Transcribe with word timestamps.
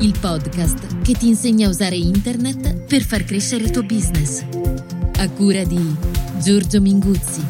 Il 0.00 0.16
podcast 0.20 1.02
che 1.02 1.14
ti 1.14 1.26
insegna 1.26 1.66
a 1.66 1.70
usare 1.70 1.96
internet 1.96 2.84
per 2.86 3.02
far 3.02 3.24
crescere 3.24 3.64
il 3.64 3.70
tuo 3.70 3.82
business. 3.82 4.44
A 5.16 5.28
cura 5.30 5.64
di 5.64 5.96
Giorgio 6.40 6.80
Minguzzi. 6.80 7.44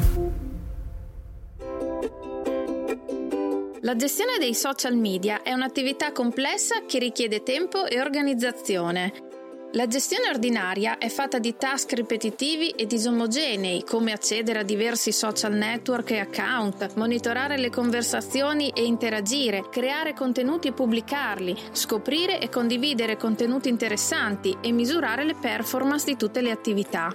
La 3.83 3.97
gestione 3.97 4.39
dei 4.39 4.55
social 4.55 4.97
media 4.97 5.43
è 5.43 5.53
un'attività 5.53 6.13
complessa 6.13 6.87
che 6.87 6.99
richiede 6.99 7.43
tempo 7.43 7.85
e 7.85 8.01
organizzazione. 8.01 9.28
La 9.73 9.87
gestione 9.87 10.31
ordinaria 10.31 10.97
è 10.97 11.11
fatta 11.11 11.39
di 11.39 11.55
task 11.55 11.93
ripetitivi 11.93 12.71
e 12.71 12.87
disomogenei, 12.87 13.85
come 13.85 14.13
accedere 14.13 14.61
a 14.61 14.63
diversi 14.63 15.13
social 15.13 15.53
network 15.53 16.13
e 16.13 16.21
account, 16.21 16.95
monitorare 16.95 17.59
le 17.59 17.69
conversazioni 17.69 18.71
e 18.71 18.85
interagire, 18.85 19.69
creare 19.71 20.15
contenuti 20.15 20.69
e 20.69 20.73
pubblicarli, 20.73 21.55
scoprire 21.73 22.41
e 22.41 22.49
condividere 22.49 23.19
contenuti 23.19 23.69
interessanti 23.69 24.57
e 24.63 24.73
misurare 24.73 25.25
le 25.25 25.35
performance 25.35 26.07
di 26.07 26.17
tutte 26.17 26.41
le 26.41 26.51
attività. 26.51 27.15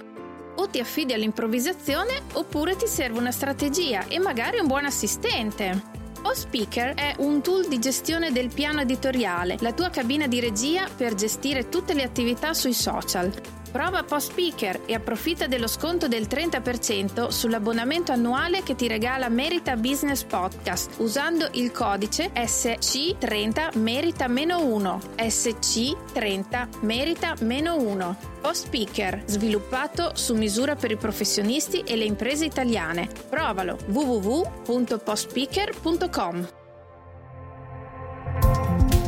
O 0.56 0.68
ti 0.68 0.78
affidi 0.78 1.12
all'improvvisazione 1.12 2.22
oppure 2.34 2.76
ti 2.76 2.86
serve 2.86 3.18
una 3.18 3.32
strategia 3.32 4.06
e 4.06 4.20
magari 4.20 4.60
un 4.60 4.68
buon 4.68 4.84
assistente. 4.84 5.93
OSpeaker 6.22 6.94
è 6.94 7.14
un 7.18 7.42
tool 7.42 7.68
di 7.68 7.78
gestione 7.78 8.32
del 8.32 8.48
piano 8.52 8.80
editoriale, 8.80 9.56
la 9.60 9.72
tua 9.72 9.90
cabina 9.90 10.26
di 10.26 10.40
regia 10.40 10.88
per 10.94 11.14
gestire 11.14 11.68
tutte 11.68 11.94
le 11.94 12.02
attività 12.02 12.54
sui 12.54 12.72
social. 12.72 13.32
Prova 13.74 14.04
PostSpeaker 14.04 14.82
e 14.86 14.94
approfitta 14.94 15.48
dello 15.48 15.66
sconto 15.66 16.06
del 16.06 16.28
30% 16.30 17.26
sull'abbonamento 17.26 18.12
annuale 18.12 18.62
che 18.62 18.76
ti 18.76 18.86
regala 18.86 19.28
Merita 19.28 19.74
Business 19.74 20.22
Podcast 20.22 20.92
usando 20.98 21.48
il 21.54 21.72
codice 21.72 22.30
SC30 22.32 23.76
Merita-1 23.76 24.98
SC30 25.16 26.68
Merita-1 26.82 28.14
PostSpeaker, 28.40 29.24
sviluppato 29.26 30.12
su 30.14 30.36
misura 30.36 30.76
per 30.76 30.92
i 30.92 30.96
professionisti 30.96 31.80
e 31.80 31.96
le 31.96 32.04
imprese 32.04 32.44
italiane. 32.44 33.08
Provalo 33.28 33.76
www.postspeaker.com 33.88 36.63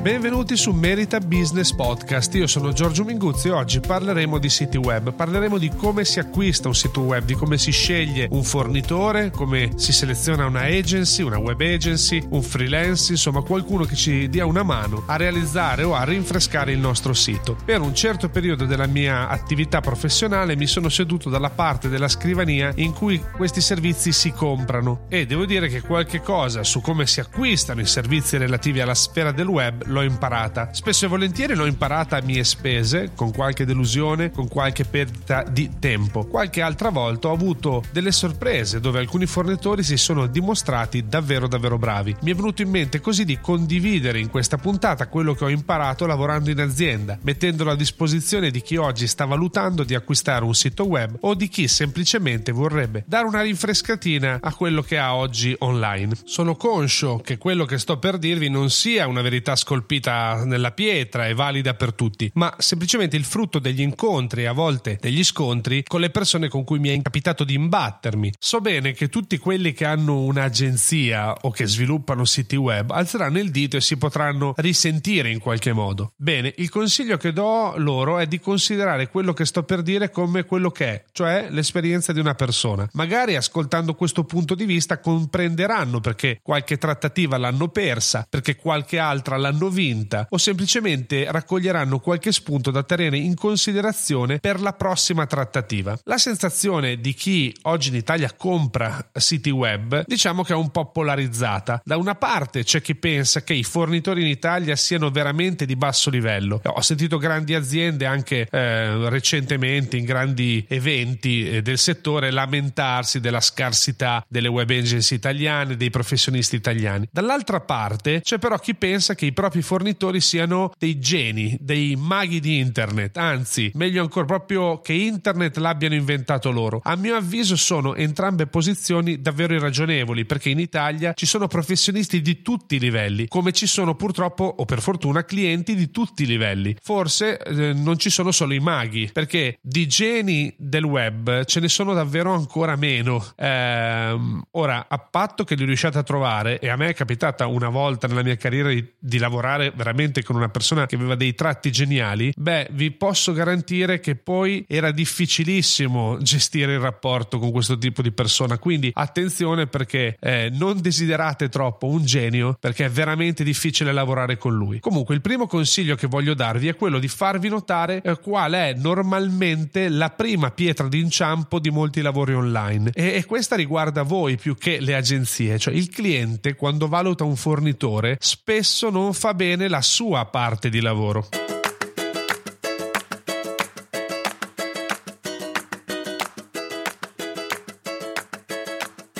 Benvenuti 0.06 0.56
su 0.56 0.70
Merita 0.70 1.18
Business 1.18 1.72
Podcast. 1.72 2.32
Io 2.36 2.46
sono 2.46 2.72
Giorgio 2.72 3.02
Minguzzi 3.02 3.48
e 3.48 3.50
oggi 3.50 3.80
parleremo 3.80 4.38
di 4.38 4.48
siti 4.48 4.76
web. 4.76 5.12
Parleremo 5.12 5.58
di 5.58 5.68
come 5.74 6.04
si 6.04 6.20
acquista 6.20 6.68
un 6.68 6.76
sito 6.76 7.00
web, 7.00 7.24
di 7.24 7.34
come 7.34 7.58
si 7.58 7.72
sceglie 7.72 8.28
un 8.30 8.44
fornitore, 8.44 9.32
come 9.32 9.72
si 9.74 9.92
seleziona 9.92 10.46
una 10.46 10.60
agency, 10.60 11.24
una 11.24 11.38
web 11.38 11.60
agency, 11.60 12.24
un 12.28 12.40
freelance, 12.40 13.10
insomma 13.10 13.42
qualcuno 13.42 13.82
che 13.82 13.96
ci 13.96 14.28
dia 14.28 14.46
una 14.46 14.62
mano 14.62 15.02
a 15.08 15.16
realizzare 15.16 15.82
o 15.82 15.96
a 15.96 16.04
rinfrescare 16.04 16.70
il 16.70 16.78
nostro 16.78 17.12
sito. 17.12 17.56
Per 17.64 17.80
un 17.80 17.92
certo 17.92 18.28
periodo 18.28 18.64
della 18.64 18.86
mia 18.86 19.26
attività 19.26 19.80
professionale 19.80 20.54
mi 20.54 20.68
sono 20.68 20.88
seduto 20.88 21.28
dalla 21.30 21.50
parte 21.50 21.88
della 21.88 22.06
scrivania 22.06 22.70
in 22.76 22.92
cui 22.92 23.20
questi 23.34 23.60
servizi 23.60 24.12
si 24.12 24.30
comprano 24.30 25.06
e 25.08 25.26
devo 25.26 25.46
dire 25.46 25.66
che 25.66 25.80
qualche 25.80 26.20
cosa 26.20 26.62
su 26.62 26.80
come 26.80 27.08
si 27.08 27.18
acquistano 27.18 27.80
i 27.80 27.86
servizi 27.86 28.36
relativi 28.36 28.80
alla 28.80 28.94
sfera 28.94 29.32
del 29.32 29.48
web 29.48 29.94
l'ho 29.96 30.02
imparata. 30.02 30.68
Spesso 30.72 31.06
e 31.06 31.08
volentieri 31.08 31.54
l'ho 31.54 31.64
imparata 31.64 32.18
a 32.18 32.22
mie 32.22 32.44
spese, 32.44 33.12
con 33.14 33.32
qualche 33.32 33.64
delusione, 33.64 34.30
con 34.30 34.46
qualche 34.48 34.84
perdita 34.84 35.42
di 35.42 35.70
tempo. 35.78 36.26
Qualche 36.26 36.60
altra 36.60 36.90
volta 36.90 37.28
ho 37.28 37.32
avuto 37.32 37.82
delle 37.92 38.12
sorprese 38.12 38.80
dove 38.80 38.98
alcuni 38.98 39.24
fornitori 39.26 39.82
si 39.82 39.96
sono 39.96 40.26
dimostrati 40.26 41.06
davvero 41.06 41.48
davvero 41.48 41.78
bravi. 41.78 42.14
Mi 42.20 42.32
è 42.32 42.34
venuto 42.34 42.60
in 42.62 42.68
mente 42.68 43.00
così 43.00 43.24
di 43.24 43.38
condividere 43.40 44.18
in 44.18 44.28
questa 44.28 44.58
puntata 44.58 45.08
quello 45.08 45.34
che 45.34 45.44
ho 45.44 45.48
imparato 45.48 46.04
lavorando 46.06 46.50
in 46.50 46.60
azienda, 46.60 47.18
mettendolo 47.22 47.70
a 47.70 47.76
disposizione 47.76 48.50
di 48.50 48.60
chi 48.60 48.76
oggi 48.76 49.06
sta 49.06 49.24
valutando 49.24 49.82
di 49.82 49.94
acquistare 49.94 50.44
un 50.44 50.54
sito 50.54 50.84
web 50.84 51.16
o 51.20 51.34
di 51.34 51.48
chi 51.48 51.68
semplicemente 51.68 52.52
vorrebbe 52.52 53.04
dare 53.06 53.26
una 53.26 53.42
rinfrescatina 53.42 54.40
a 54.42 54.52
quello 54.52 54.82
che 54.82 54.98
ha 54.98 55.14
oggi 55.14 55.54
online. 55.60 56.14
Sono 56.24 56.54
conscio 56.56 57.18
che 57.18 57.38
quello 57.38 57.64
che 57.64 57.78
sto 57.78 57.98
per 57.98 58.18
dirvi 58.18 58.50
non 58.50 58.68
sia 58.68 59.06
una 59.06 59.22
verità 59.22 59.56
scolpita 59.56 59.75
scolpita 59.76 60.44
nella 60.44 60.72
pietra 60.72 61.26
e 61.26 61.34
valida 61.34 61.74
per 61.74 61.92
tutti, 61.92 62.30
ma 62.34 62.54
semplicemente 62.58 63.16
il 63.16 63.24
frutto 63.24 63.58
degli 63.58 63.82
incontri 63.82 64.42
e 64.42 64.46
a 64.46 64.52
volte 64.52 64.96
degli 65.00 65.22
scontri 65.22 65.82
con 65.86 66.00
le 66.00 66.08
persone 66.08 66.48
con 66.48 66.64
cui 66.64 66.78
mi 66.78 66.88
è 66.88 67.02
capitato 67.02 67.44
di 67.44 67.54
imbattermi. 67.54 68.32
So 68.38 68.60
bene 68.60 68.92
che 68.92 69.08
tutti 69.08 69.36
quelli 69.36 69.72
che 69.72 69.84
hanno 69.84 70.22
un'agenzia 70.22 71.34
o 71.42 71.50
che 71.50 71.66
sviluppano 71.66 72.24
siti 72.24 72.56
web 72.56 72.90
alzeranno 72.90 73.38
il 73.38 73.50
dito 73.50 73.76
e 73.76 73.82
si 73.82 73.98
potranno 73.98 74.54
risentire 74.56 75.30
in 75.30 75.40
qualche 75.40 75.72
modo. 75.72 76.12
Bene, 76.16 76.54
il 76.56 76.70
consiglio 76.70 77.18
che 77.18 77.32
do 77.32 77.74
loro 77.76 78.18
è 78.18 78.26
di 78.26 78.40
considerare 78.40 79.08
quello 79.08 79.34
che 79.34 79.44
sto 79.44 79.62
per 79.64 79.82
dire 79.82 80.10
come 80.10 80.44
quello 80.44 80.70
che 80.70 80.86
è, 80.86 81.04
cioè 81.12 81.48
l'esperienza 81.50 82.12
di 82.12 82.20
una 82.20 82.34
persona. 82.34 82.88
Magari 82.92 83.36
ascoltando 83.36 83.94
questo 83.94 84.24
punto 84.24 84.54
di 84.54 84.64
vista 84.64 85.00
comprenderanno 85.00 86.00
perché 86.00 86.38
qualche 86.42 86.78
trattativa 86.78 87.36
l'hanno 87.36 87.68
persa, 87.68 88.26
perché 88.28 88.56
qualche 88.56 88.98
altra 88.98 89.36
l'hanno 89.36 89.65
vinta 89.70 90.26
o 90.30 90.38
semplicemente 90.38 91.30
raccoglieranno 91.30 91.98
qualche 91.98 92.32
spunto 92.32 92.70
da 92.70 92.82
tenere 92.82 93.16
in 93.16 93.34
considerazione 93.34 94.38
per 94.38 94.60
la 94.60 94.72
prossima 94.72 95.26
trattativa. 95.26 95.98
La 96.04 96.18
sensazione 96.18 97.00
di 97.00 97.14
chi 97.14 97.54
oggi 97.62 97.88
in 97.88 97.96
Italia 97.96 98.32
compra 98.36 99.10
siti 99.12 99.50
web 99.50 100.04
diciamo 100.06 100.42
che 100.42 100.52
è 100.52 100.56
un 100.56 100.70
po' 100.70 100.90
polarizzata. 100.90 101.80
Da 101.84 101.96
una 101.96 102.14
parte 102.14 102.64
c'è 102.64 102.80
chi 102.80 102.94
pensa 102.94 103.42
che 103.42 103.54
i 103.54 103.64
fornitori 103.64 104.22
in 104.22 104.28
Italia 104.28 104.76
siano 104.76 105.10
veramente 105.10 105.66
di 105.66 105.76
basso 105.76 106.10
livello. 106.10 106.60
Ho 106.64 106.80
sentito 106.80 107.18
grandi 107.18 107.54
aziende 107.54 108.06
anche 108.06 108.46
eh, 108.50 109.08
recentemente 109.08 109.96
in 109.96 110.04
grandi 110.04 110.64
eventi 110.68 111.48
eh, 111.48 111.62
del 111.62 111.78
settore 111.78 112.30
lamentarsi 112.30 113.20
della 113.20 113.40
scarsità 113.40 114.24
delle 114.28 114.48
web 114.48 114.68
agency 114.70 115.14
italiane, 115.14 115.76
dei 115.76 115.90
professionisti 115.90 116.56
italiani. 116.56 117.08
Dall'altra 117.10 117.60
parte 117.60 118.20
c'è 118.20 118.38
però 118.38 118.58
chi 118.58 118.74
pensa 118.74 119.14
che 119.14 119.26
i 119.26 119.32
propri 119.32 119.55
fornitori 119.62 120.20
siano 120.20 120.72
dei 120.78 120.98
geni, 120.98 121.56
dei 121.60 121.96
maghi 121.96 122.40
di 122.40 122.58
internet, 122.58 123.16
anzi, 123.16 123.70
meglio 123.74 124.02
ancora 124.02 124.26
proprio 124.26 124.80
che 124.80 124.92
internet 124.92 125.56
l'abbiano 125.56 125.94
inventato 125.94 126.50
loro. 126.50 126.80
A 126.82 126.96
mio 126.96 127.16
avviso 127.16 127.56
sono 127.56 127.94
entrambe 127.94 128.46
posizioni 128.46 129.20
davvero 129.20 129.54
irragionevoli 129.54 130.24
perché 130.24 130.50
in 130.50 130.58
Italia 130.58 131.12
ci 131.14 131.26
sono 131.26 131.46
professionisti 131.46 132.22
di 132.22 132.42
tutti 132.42 132.76
i 132.76 132.78
livelli, 132.78 133.28
come 133.28 133.52
ci 133.52 133.66
sono 133.66 133.94
purtroppo 133.94 134.44
o 134.44 134.64
per 134.64 134.80
fortuna 134.80 135.24
clienti 135.24 135.74
di 135.74 135.90
tutti 135.90 136.24
i 136.24 136.26
livelli. 136.26 136.76
Forse 136.80 137.38
eh, 137.38 137.72
non 137.72 137.98
ci 137.98 138.10
sono 138.10 138.30
solo 138.30 138.54
i 138.54 138.60
maghi, 138.60 139.10
perché 139.12 139.58
di 139.60 139.86
geni 139.86 140.54
del 140.56 140.84
web 140.84 141.44
ce 141.44 141.60
ne 141.60 141.68
sono 141.68 141.94
davvero 141.94 142.32
ancora 142.32 142.76
meno. 142.76 143.24
Ehm, 143.36 144.42
ora, 144.52 144.86
a 144.88 144.98
patto 144.98 145.44
che 145.44 145.54
li 145.54 145.64
riusciate 145.64 145.98
a 145.98 146.02
trovare, 146.02 146.58
e 146.58 146.68
a 146.68 146.76
me 146.76 146.88
è 146.88 146.94
capitata 146.94 147.46
una 147.46 147.68
volta 147.68 148.06
nella 148.06 148.22
mia 148.22 148.36
carriera 148.36 148.68
di, 148.68 148.86
di 148.98 149.18
lavorare 149.18 149.45
veramente 149.74 150.22
con 150.22 150.36
una 150.36 150.48
persona 150.48 150.86
che 150.86 150.96
aveva 150.96 151.14
dei 151.14 151.34
tratti 151.34 151.70
geniali, 151.70 152.32
beh, 152.36 152.68
vi 152.72 152.90
posso 152.90 153.32
garantire 153.32 154.00
che 154.00 154.16
poi 154.16 154.64
era 154.68 154.90
difficilissimo 154.90 156.18
gestire 156.20 156.74
il 156.74 156.80
rapporto 156.80 157.38
con 157.38 157.50
questo 157.50 157.78
tipo 157.78 158.02
di 158.02 158.12
persona. 158.12 158.58
Quindi 158.58 158.90
attenzione 158.92 159.66
perché 159.66 160.16
eh, 160.20 160.50
non 160.52 160.80
desiderate 160.80 161.48
troppo 161.48 161.86
un 161.86 162.04
genio 162.04 162.56
perché 162.58 162.86
è 162.86 162.90
veramente 162.90 163.44
difficile 163.44 163.92
lavorare 163.92 164.36
con 164.36 164.54
lui. 164.54 164.80
Comunque, 164.80 165.14
il 165.14 165.20
primo 165.20 165.46
consiglio 165.46 165.94
che 165.94 166.06
voglio 166.06 166.34
darvi 166.34 166.68
è 166.68 166.76
quello 166.76 166.98
di 166.98 167.08
farvi 167.08 167.48
notare 167.48 168.02
eh, 168.02 168.18
qual 168.18 168.52
è 168.52 168.74
normalmente 168.74 169.88
la 169.88 170.10
prima 170.10 170.50
pietra 170.50 170.88
d'inciampo 170.88 171.58
di 171.58 171.70
molti 171.70 172.00
lavori 172.02 172.34
online. 172.34 172.90
E, 172.94 173.14
e 173.14 173.24
questa 173.24 173.56
riguarda 173.56 174.02
voi 174.02 174.36
più 174.36 174.56
che 174.56 174.80
le 174.80 174.94
agenzie, 174.94 175.58
cioè 175.58 175.74
il 175.74 175.88
cliente 175.88 176.54
quando 176.54 176.88
valuta 176.88 177.24
un 177.24 177.36
fornitore 177.36 178.16
spesso 178.20 178.90
non 178.90 179.12
fa 179.12 179.34
bene 179.36 179.68
la 179.68 179.82
sua 179.82 180.24
parte 180.24 180.68
di 180.68 180.80
lavoro. 180.80 181.28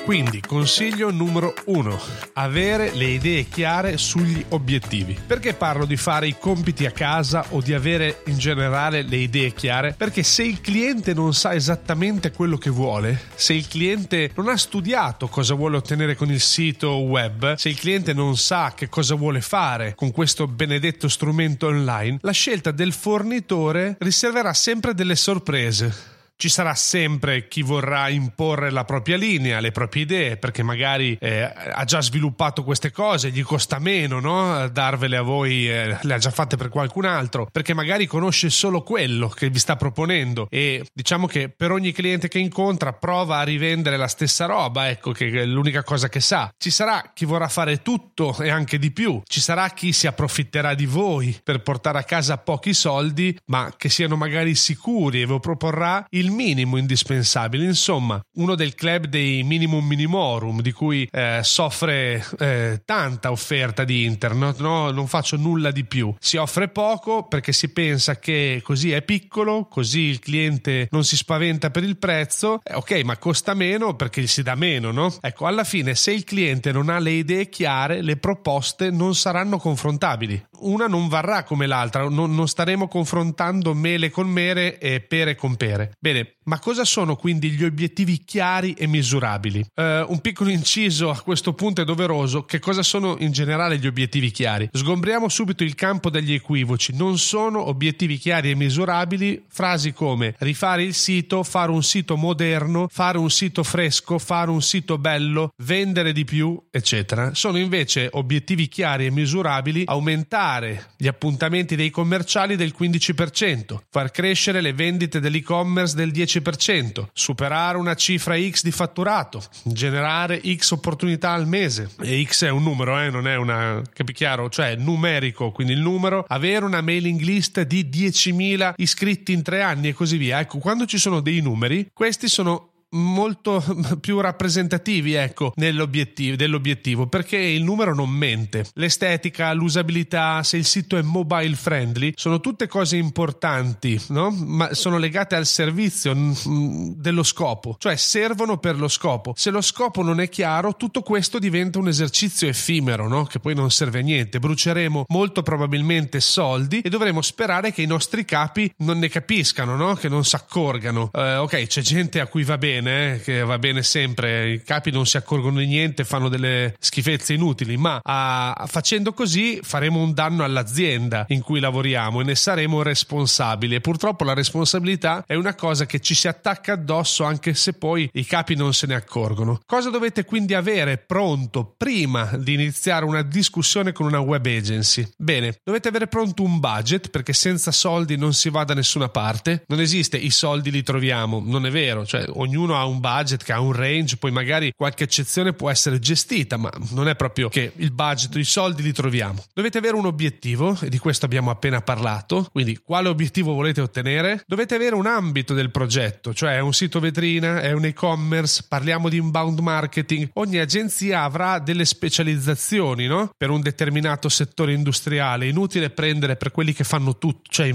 Quindi, 0.07 0.41
consiglio 0.41 1.11
numero 1.11 1.53
uno, 1.65 2.01
avere 2.35 2.95
le 2.95 3.07
idee 3.07 3.49
chiare 3.49 3.99
sugli 3.99 4.43
obiettivi. 4.51 5.19
Perché 5.27 5.53
parlo 5.53 5.85
di 5.85 5.97
fare 5.97 6.29
i 6.29 6.37
compiti 6.39 6.87
a 6.87 6.93
casa 6.93 7.47
o 7.51 7.61
di 7.61 7.75
avere 7.75 8.23
in 8.27 8.39
generale 8.39 9.03
le 9.03 9.17
idee 9.17 9.53
chiare? 9.53 9.95
Perché 9.99 10.23
se 10.23 10.45
il 10.45 10.61
cliente 10.61 11.13
non 11.13 11.35
sa 11.35 11.55
esattamente 11.55 12.31
quello 12.31 12.57
che 12.57 12.71
vuole, 12.71 13.21
se 13.35 13.55
il 13.55 13.67
cliente 13.67 14.31
non 14.37 14.49
ha 14.49 14.57
studiato 14.57 15.27
cosa 15.27 15.55
vuole 15.55 15.77
ottenere 15.77 16.15
con 16.15 16.31
il 16.31 16.41
sito 16.41 16.99
web, 16.99 17.57
se 17.57 17.69
il 17.69 17.77
cliente 17.77 18.13
non 18.13 18.37
sa 18.37 18.75
che 18.77 18.89
cosa 18.89 19.17
vuole 19.17 19.41
fare 19.41 19.97
con 19.97 20.13
questo 20.13 20.47
benedetto 20.47 21.09
strumento 21.09 21.67
online, 21.67 22.19
la 22.21 22.31
scelta 22.31 22.71
del 22.71 22.93
fornitore 22.93 23.97
riserverà 23.99 24.53
sempre 24.53 24.95
delle 24.95 25.17
sorprese 25.17 26.15
ci 26.37 26.49
sarà 26.49 26.75
sempre 26.75 27.49
chi 27.49 27.63
vorrà 27.63 28.09
imporre 28.09 28.71
la 28.71 28.85
propria 28.85 29.17
linea, 29.17 29.61
le 29.61 29.73
proprie 29.73 30.03
idee, 30.03 30.37
perché 30.37 30.63
magari 30.63 31.17
eh, 31.21 31.43
ha 31.43 31.85
già 31.85 32.03
sviluppato 32.03 32.63
queste 32.63 32.93
cose, 32.93 33.31
gli 33.31 33.43
costa 33.43 33.79
meno 33.79 34.21
no? 34.21 34.69
darvele 34.69 35.17
a 35.17 35.23
voi, 35.23 35.69
eh, 35.69 35.99
le 36.01 36.15
ha 36.15 36.19
già 36.19 36.31
fatte 36.31 36.57
per 36.57 36.69
qualcun 36.69 37.07
altro, 37.07 37.49
perché 37.51 37.75
magari 37.75 38.07
conosce 38.07 38.51
solo 38.51 38.83
quello 38.83 39.29
che 39.29 39.49
vi 39.49 39.59
sta 39.59 39.77
proponendo 39.77 40.47
e 40.51 40.85
diciamo 40.93 41.27
che 41.27 41.49
per 41.49 41.71
ogni 41.71 41.93
cliente 41.93 42.29
che 42.29 42.39
incontra 42.39 42.93
prova 42.93 43.39
a 43.39 43.43
rivendere 43.43 43.97
la 43.97 44.09
stessa 44.09 44.45
roba, 44.47 44.89
ecco 44.91 45.13
che 45.13 45.31
è 45.31 45.45
l'unica 45.47 45.83
cosa 45.83 46.09
che 46.09 46.21
sa. 46.21 46.53
Ci 46.57 46.71
sarà 46.71 47.13
chi 47.15 47.25
vorrà 47.25 47.49
fare 47.49 47.81
tutto 47.81 48.37
e 48.39 48.51
anche 48.51 48.79
di 48.79 48.91
più, 48.91 49.23
ci 49.25 49.41
sarà 49.41 49.71
chi 49.71 49.93
si 49.93 50.07
approfitterà 50.07 50.75
di 50.75 50.87
voi 50.87 51.39
per 51.43 51.63
portare 51.63 51.99
a 51.99 52.05
casa 52.05 52.37
pochi 52.39 52.75
soldi, 52.75 53.37
ma 53.47 53.73
che 53.77 53.89
siano 53.89 54.17
magari 54.17 54.55
sicuri 54.55 55.23
e 55.23 55.27
vi 55.27 55.41
proporrà 55.41 56.05
il 56.11 56.26
il 56.27 56.33
minimo 56.33 56.77
indispensabile, 56.77 57.65
insomma, 57.65 58.21
uno 58.35 58.57
del 58.57 58.75
club 58.75 59.07
dei 59.07 59.45
minimum 59.45 59.87
minimorum 59.87 60.61
di 60.61 60.73
cui 60.73 61.09
eh, 61.11 61.41
soffre 61.43 62.25
eh, 62.39 62.83
tanta 62.85 63.31
offerta 63.31 63.85
di 63.85 64.05
internet, 64.05 64.59
no? 64.59 64.91
non 64.91 65.07
faccio 65.07 65.37
nulla 65.37 65.71
di 65.71 65.85
più. 65.85 66.13
Si 66.19 66.37
offre 66.37 66.69
poco 66.69 67.27
perché 67.29 67.53
si 67.53 67.73
pensa 67.73 68.19
che 68.19 68.61
così 68.63 68.91
è 68.91 69.03
piccolo, 69.03 69.67
così 69.67 70.01
il 70.01 70.19
cliente 70.19 70.89
non 70.91 71.05
si 71.05 71.17
spaventa 71.17 71.71
per 71.71 71.85
il 71.85 71.97
prezzo, 71.97 72.61
eh, 72.65 72.75
ok, 72.75 73.03
ma 73.05 73.17
costa 73.19 73.55
meno 73.55 73.95
perché 73.95 74.27
si 74.27 74.43
dà 74.43 74.57
meno, 74.57 74.91
no? 74.91 75.15
Ecco, 75.21 75.47
alla 75.47 75.65
fine 75.65 75.95
se 75.95 76.13
il 76.13 76.25
cliente 76.25 76.73
non 76.73 76.89
ha 76.89 76.99
le 76.99 77.13
idee 77.13 77.49
chiare, 77.49 78.03
le 78.03 78.17
proposte 78.17 78.91
non 78.91 79.15
saranno 79.15 79.59
confrontabili. 79.59 80.45
Una 80.59 80.87
non 80.87 81.09
varrà 81.09 81.45
come 81.45 81.67
l'altra, 81.67 82.09
non, 82.09 82.35
non 82.35 82.49
staremo 82.49 82.89
confrontando 82.89 83.75
mele 83.75 84.11
con 84.11 84.29
mere 84.29 84.79
e 84.79 85.01
pere 85.01 85.35
con 85.37 85.55
pere. 85.57 85.93
Bene, 85.99 86.16
Bene, 86.17 86.37
ma 86.45 86.59
cosa 86.61 86.85
sono 86.85 87.17
quindi 87.17 87.51
gli 87.51 87.65
obiettivi 87.65 88.19
chiari 88.25 88.73
e 88.75 88.87
misurabili? 88.87 89.67
Uh, 89.75 89.83
un 90.11 90.21
piccolo 90.21 90.51
inciso 90.51 91.11
a 91.11 91.21
questo 91.21 91.53
punto 91.55 91.83
è 91.83 91.85
doveroso. 91.85 92.45
Che 92.45 92.61
cosa 92.61 92.83
sono 92.83 93.17
in 93.19 93.33
generale 93.33 93.79
gli 93.79 93.87
obiettivi 93.87 94.31
chiari? 94.31 94.69
Sgombriamo 94.73 95.29
subito 95.29 95.65
il 95.65 95.75
campo 95.75 96.09
degli 96.09 96.33
equivoci. 96.33 96.95
Non 96.95 97.19
sono 97.19 97.69
obiettivi 97.69 98.17
chiari 98.17 98.51
e 98.51 98.55
misurabili 98.55 99.45
frasi 99.49 99.93
come 99.93 100.35
rifare 100.39 100.85
il 100.85 100.95
sito, 100.95 101.43
fare 101.43 101.73
un 101.73 101.83
sito 101.83 102.17
moderno, 102.17 102.87
fare 102.91 103.19
un 103.19 103.31
sito 103.31 103.65
fresco, 103.65 104.19
fare 104.19 104.51
un 104.51 104.63
sito 104.63 104.99
bello, 104.99 105.51
vendere 105.65 106.13
di 106.13 106.25
più, 106.25 106.61
eccetera. 106.71 107.35
Sono 107.35 107.59
invece 107.59 108.09
obiettivi 108.13 108.69
chiari 108.69 109.07
e 109.07 109.11
misurabili 109.11 109.83
aumentare 109.87 110.93
gli 110.97 111.09
appuntamenti 111.09 111.75
dei 111.75 111.91
commerciali 111.91 112.55
del 112.55 112.75
15%, 112.79 113.79
far 113.91 114.13
crescere 114.13 114.61
le 114.61 114.73
vendite 114.73 115.19
dell'e-commerce 115.19 115.97
del 115.97 116.06
del 116.07 116.27
10%, 116.27 117.09
superare 117.13 117.77
una 117.77 117.95
cifra 117.95 118.37
X 118.39 118.63
di 118.63 118.71
fatturato, 118.71 119.43
generare 119.65 120.41
X 120.45 120.71
opportunità 120.71 121.33
al 121.33 121.47
mese. 121.47 121.91
E 122.03 122.25
X 122.25 122.45
è 122.45 122.51
un 122.51 122.63
numero, 122.63 122.99
eh, 123.01 123.11
non 123.11 123.27
è 123.27 123.37
una. 123.37 123.83
capi 123.93 124.13
chiaro? 124.13 124.49
Cioè 124.49 124.77
numerico, 124.77 125.51
quindi 125.51 125.73
il 125.73 125.81
numero, 125.81 126.25
avere 126.29 126.65
una 126.65 126.81
mailing 126.81 127.21
list 127.21 127.63
di 127.63 127.89
10.000 127.91 128.75
iscritti 128.77 129.33
in 129.33 129.43
tre 129.43 129.63
anni 129.63 129.89
e 129.89 129.93
così 129.93 130.17
via. 130.17 130.41
Ecco, 130.41 130.59
quando 130.59 130.87
ci 130.87 130.99
sono 130.99 131.21
dei 131.21 131.41
numeri, 131.41 131.89
questi 131.93 132.29
sono 132.29 132.71
molto 132.91 133.63
più 134.01 134.21
rappresentativi 134.21 135.15
ecco 135.15 135.53
nell'obiettivo, 135.57 136.37
dell'obiettivo 136.37 137.07
perché 137.09 137.37
il 137.37 137.63
numero 137.65 137.95
non 137.95 138.11
mente 138.11 138.67
l'estetica 138.75 139.53
l'usabilità 139.53 140.43
se 140.43 140.57
il 140.57 140.65
sito 140.65 140.97
è 140.97 141.03
mobile 141.03 141.57
friendly 141.57 142.13
sono 142.15 142.41
tutte 142.41 142.69
cose 142.69 142.97
importanti 142.97 144.01
no? 144.09 144.31
ma 144.31 144.73
sono 144.75 144.99
legate 144.99 145.35
al 145.35 145.47
servizio 145.47 146.15
mm, 146.15 146.93
dello 146.97 147.25
scopo 147.25 147.77
cioè 147.79 147.97
servono 147.97 148.59
per 148.59 148.79
lo 148.79 148.89
scopo 148.89 149.33
se 149.37 149.51
lo 149.51 149.61
scopo 149.61 150.03
non 150.03 150.21
è 150.21 150.29
chiaro 150.29 150.77
tutto 150.77 151.03
questo 151.03 151.39
diventa 151.39 151.79
un 151.79 151.89
esercizio 151.89 152.47
effimero 152.47 153.09
no? 153.09 153.25
che 153.25 153.41
poi 153.41 153.55
non 153.55 153.71
serve 153.71 153.99
a 153.99 154.03
niente 154.03 154.39
bruceremo 154.39 155.07
molto 155.09 155.43
probabilmente 155.43 156.21
soldi 156.21 156.81
e 156.81 156.89
dovremo 156.89 157.21
sperare 157.21 157.73
che 157.73 157.83
i 157.83 157.87
nostri 157.87 158.25
capi 158.25 158.73
non 158.79 158.99
ne 158.99 159.09
capiscano 159.09 159.75
no? 159.75 159.95
che 159.95 160.09
non 160.09 160.25
si 160.25 160.37
accorgano 160.37 161.11
eh, 161.13 161.37
ok 161.37 161.67
c'è 161.67 161.81
gente 161.81 162.21
a 162.21 162.27
cui 162.29 162.45
va 162.45 162.57
bene 162.59 162.76
bene, 162.77 163.15
eh, 163.15 163.21
che 163.21 163.41
va 163.41 163.59
bene 163.59 163.83
sempre, 163.83 164.51
i 164.51 164.63
capi 164.63 164.91
non 164.91 165.07
si 165.07 165.17
accorgono 165.17 165.59
di 165.59 165.67
niente, 165.67 166.05
fanno 166.05 166.29
delle 166.29 166.75
schifezze 166.79 167.33
inutili, 167.33 167.77
ma 167.77 168.01
a, 168.03 168.67
facendo 168.69 169.13
così 169.13 169.61
faremo 169.63 170.01
un 170.01 170.13
danno 170.13 170.45
all'azienda 170.45 171.25
in 171.29 171.43
cui 171.43 171.61
lavoriamo 171.61 172.21
e 172.21 172.25
ne 172.25 172.35
saremo 172.35 172.83
responsabili 172.83 173.75
e 173.75 173.81
purtroppo 173.81 174.25
la 174.25 174.35
responsabilità 174.35 175.25
è 175.27 175.35
una 175.35 175.55
cosa 175.55 175.87
che 175.87 176.01
ci 176.01 176.15
si 176.15 176.29
attacca 176.29 176.75
addosso 176.75 177.25
anche 177.25 177.55
se 177.55 177.73
poi 177.73 178.09
i 178.13 178.25
capi 178.25 178.55
non 178.55 178.75
se 178.75 178.87
ne 178.87 178.95
accorgono. 178.95 179.61
Cosa 179.67 179.91
dovete 179.91 180.25
quindi 180.25 180.55
avere 180.55 180.99
pronto 180.99 181.75
prima 181.77 182.31
di 182.37 182.55
iniziare 182.55 183.05
una 183.05 183.23
discussione 183.23 183.93
con 183.93 184.07
una 184.07 184.21
web 184.21 184.45
agency? 184.45 185.09
Bene, 185.17 185.59
dovete 185.63 185.89
avere 185.89 186.07
pronto 186.07 186.43
un 186.43 186.61
budget 186.61 187.11
perché 187.11 187.33
senza 187.33 187.73
soldi 187.73 188.17
non 188.17 188.33
si 188.33 188.51
va 188.51 188.65
da 188.65 188.75
nessuna 188.75 189.09
parte, 189.09 189.65
non 189.69 189.81
esiste 189.81 190.17
i 190.17 190.31
soldi 190.31 190.71
li 190.71 190.83
troviamo, 190.83 191.43
non 191.45 191.67
è 191.67 191.71
vero, 191.71 192.05
cioè 192.05 192.25
ognuno 192.29 192.66
ha 192.75 192.85
un 192.85 193.01
budget, 193.01 193.43
che 193.45 193.53
ha 193.53 193.61
un 193.61 193.73
range, 193.73 194.17
poi 194.17 194.31
magari 194.31 194.73
qualche 194.75 195.05
eccezione 195.05 195.53
può 195.53 195.71
essere 195.71 195.99
gestita, 195.99 196.57
ma 196.57 196.71
non 196.91 197.09
è 197.09 197.17
proprio 197.17 197.49
che 197.49 197.73
il 197.77 197.93
budget, 197.93 198.35
i 198.37 198.45
soldi 198.45 198.83
li 198.83 198.93
troviamo. 198.93 199.45
Dovete 199.53 199.79
avere 199.79 199.97
un 199.97 200.07
obiettivo, 200.07 200.77
e 200.81 200.89
di 200.89 200.99
questo 200.99 201.25
abbiamo 201.27 201.51
appena 201.51 201.81
parlato, 201.81 202.49
quindi 202.53 202.79
quale 202.79 203.09
obiettivo 203.09 203.53
volete 203.53 203.81
ottenere? 203.81 204.43
Dovete 204.47 204.75
avere 204.75 204.95
un 204.95 205.07
ambito 205.07 205.55
del 205.55 205.71
progetto, 205.71 206.33
cioè 206.35 206.59
un 206.61 206.73
sito 206.73 207.01
vetrina, 207.01 207.61
è 207.61 207.73
un 207.73 207.85
e-commerce, 207.85 208.65
parliamo 208.69 209.09
di 209.09 209.17
inbound 209.19 209.59
marketing, 209.61 210.31
ogni 210.35 210.59
agenzia 210.59 211.23
avrà 211.23 211.59
delle 211.59 211.85
specializzazioni, 211.85 213.07
no? 213.07 213.31
Per 213.37 213.51
un 213.51 213.61
determinato 213.61 214.29
settore 214.29 214.73
industriale, 214.73 215.47
inutile 215.47 215.91
prendere 215.91 216.37
per 216.37 216.51
quelli 216.51 216.73
che 216.73 216.85
fanno 216.85 217.19
tutto, 217.19 217.51
cioè 217.51 217.75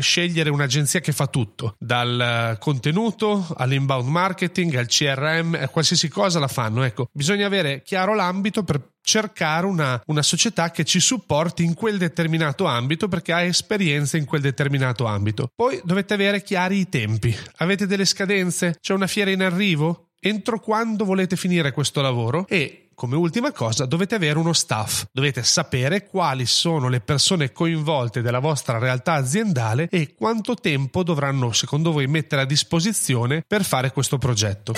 scegliere 0.00 0.50
un'agenzia 0.50 1.00
che 1.00 1.12
fa 1.12 1.26
tutto, 1.26 1.76
dal 1.78 2.56
contenuto 2.58 3.46
all'inbound 3.56 4.08
marketing 4.08 4.22
marketing, 4.24 4.74
al 4.76 4.86
CRM, 4.86 5.58
a 5.60 5.68
qualsiasi 5.68 6.08
cosa 6.08 6.38
la 6.38 6.48
fanno. 6.48 6.82
Ecco, 6.82 7.08
bisogna 7.12 7.46
avere 7.46 7.82
chiaro 7.82 8.14
l'ambito 8.14 8.64
per 8.64 8.92
cercare 9.02 9.66
una, 9.66 10.00
una, 10.06 10.22
società 10.22 10.70
che 10.70 10.84
ci 10.84 10.98
supporti 10.98 11.62
in 11.62 11.74
quel 11.74 11.98
determinato 11.98 12.64
ambito 12.64 13.06
perché 13.06 13.32
ha 13.34 13.42
esperienza 13.42 14.16
in 14.16 14.24
quel 14.24 14.40
determinato 14.40 15.04
ambito. 15.04 15.50
Poi 15.54 15.80
dovete 15.84 16.14
avere 16.14 16.42
chiari 16.42 16.78
i 16.78 16.88
tempi. 16.88 17.36
Avete 17.56 17.86
delle 17.86 18.06
scadenze? 18.06 18.78
C'è 18.80 18.94
una 18.94 19.06
fiera 19.06 19.30
in 19.30 19.42
arrivo? 19.42 20.08
Entro 20.18 20.58
quando 20.58 21.04
volete 21.04 21.36
finire 21.36 21.72
questo 21.72 22.00
lavoro? 22.00 22.46
E 22.48 22.83
come 22.94 23.16
ultima 23.16 23.52
cosa 23.52 23.86
dovete 23.86 24.14
avere 24.14 24.38
uno 24.38 24.52
staff, 24.52 25.04
dovete 25.12 25.42
sapere 25.42 26.06
quali 26.06 26.46
sono 26.46 26.88
le 26.88 27.00
persone 27.00 27.52
coinvolte 27.52 28.22
della 28.22 28.38
vostra 28.38 28.78
realtà 28.78 29.14
aziendale 29.14 29.88
e 29.90 30.14
quanto 30.14 30.54
tempo 30.54 31.02
dovranno 31.02 31.52
secondo 31.52 31.92
voi 31.92 32.06
mettere 32.06 32.42
a 32.42 32.46
disposizione 32.46 33.44
per 33.46 33.64
fare 33.64 33.92
questo 33.92 34.18
progetto. 34.18 34.74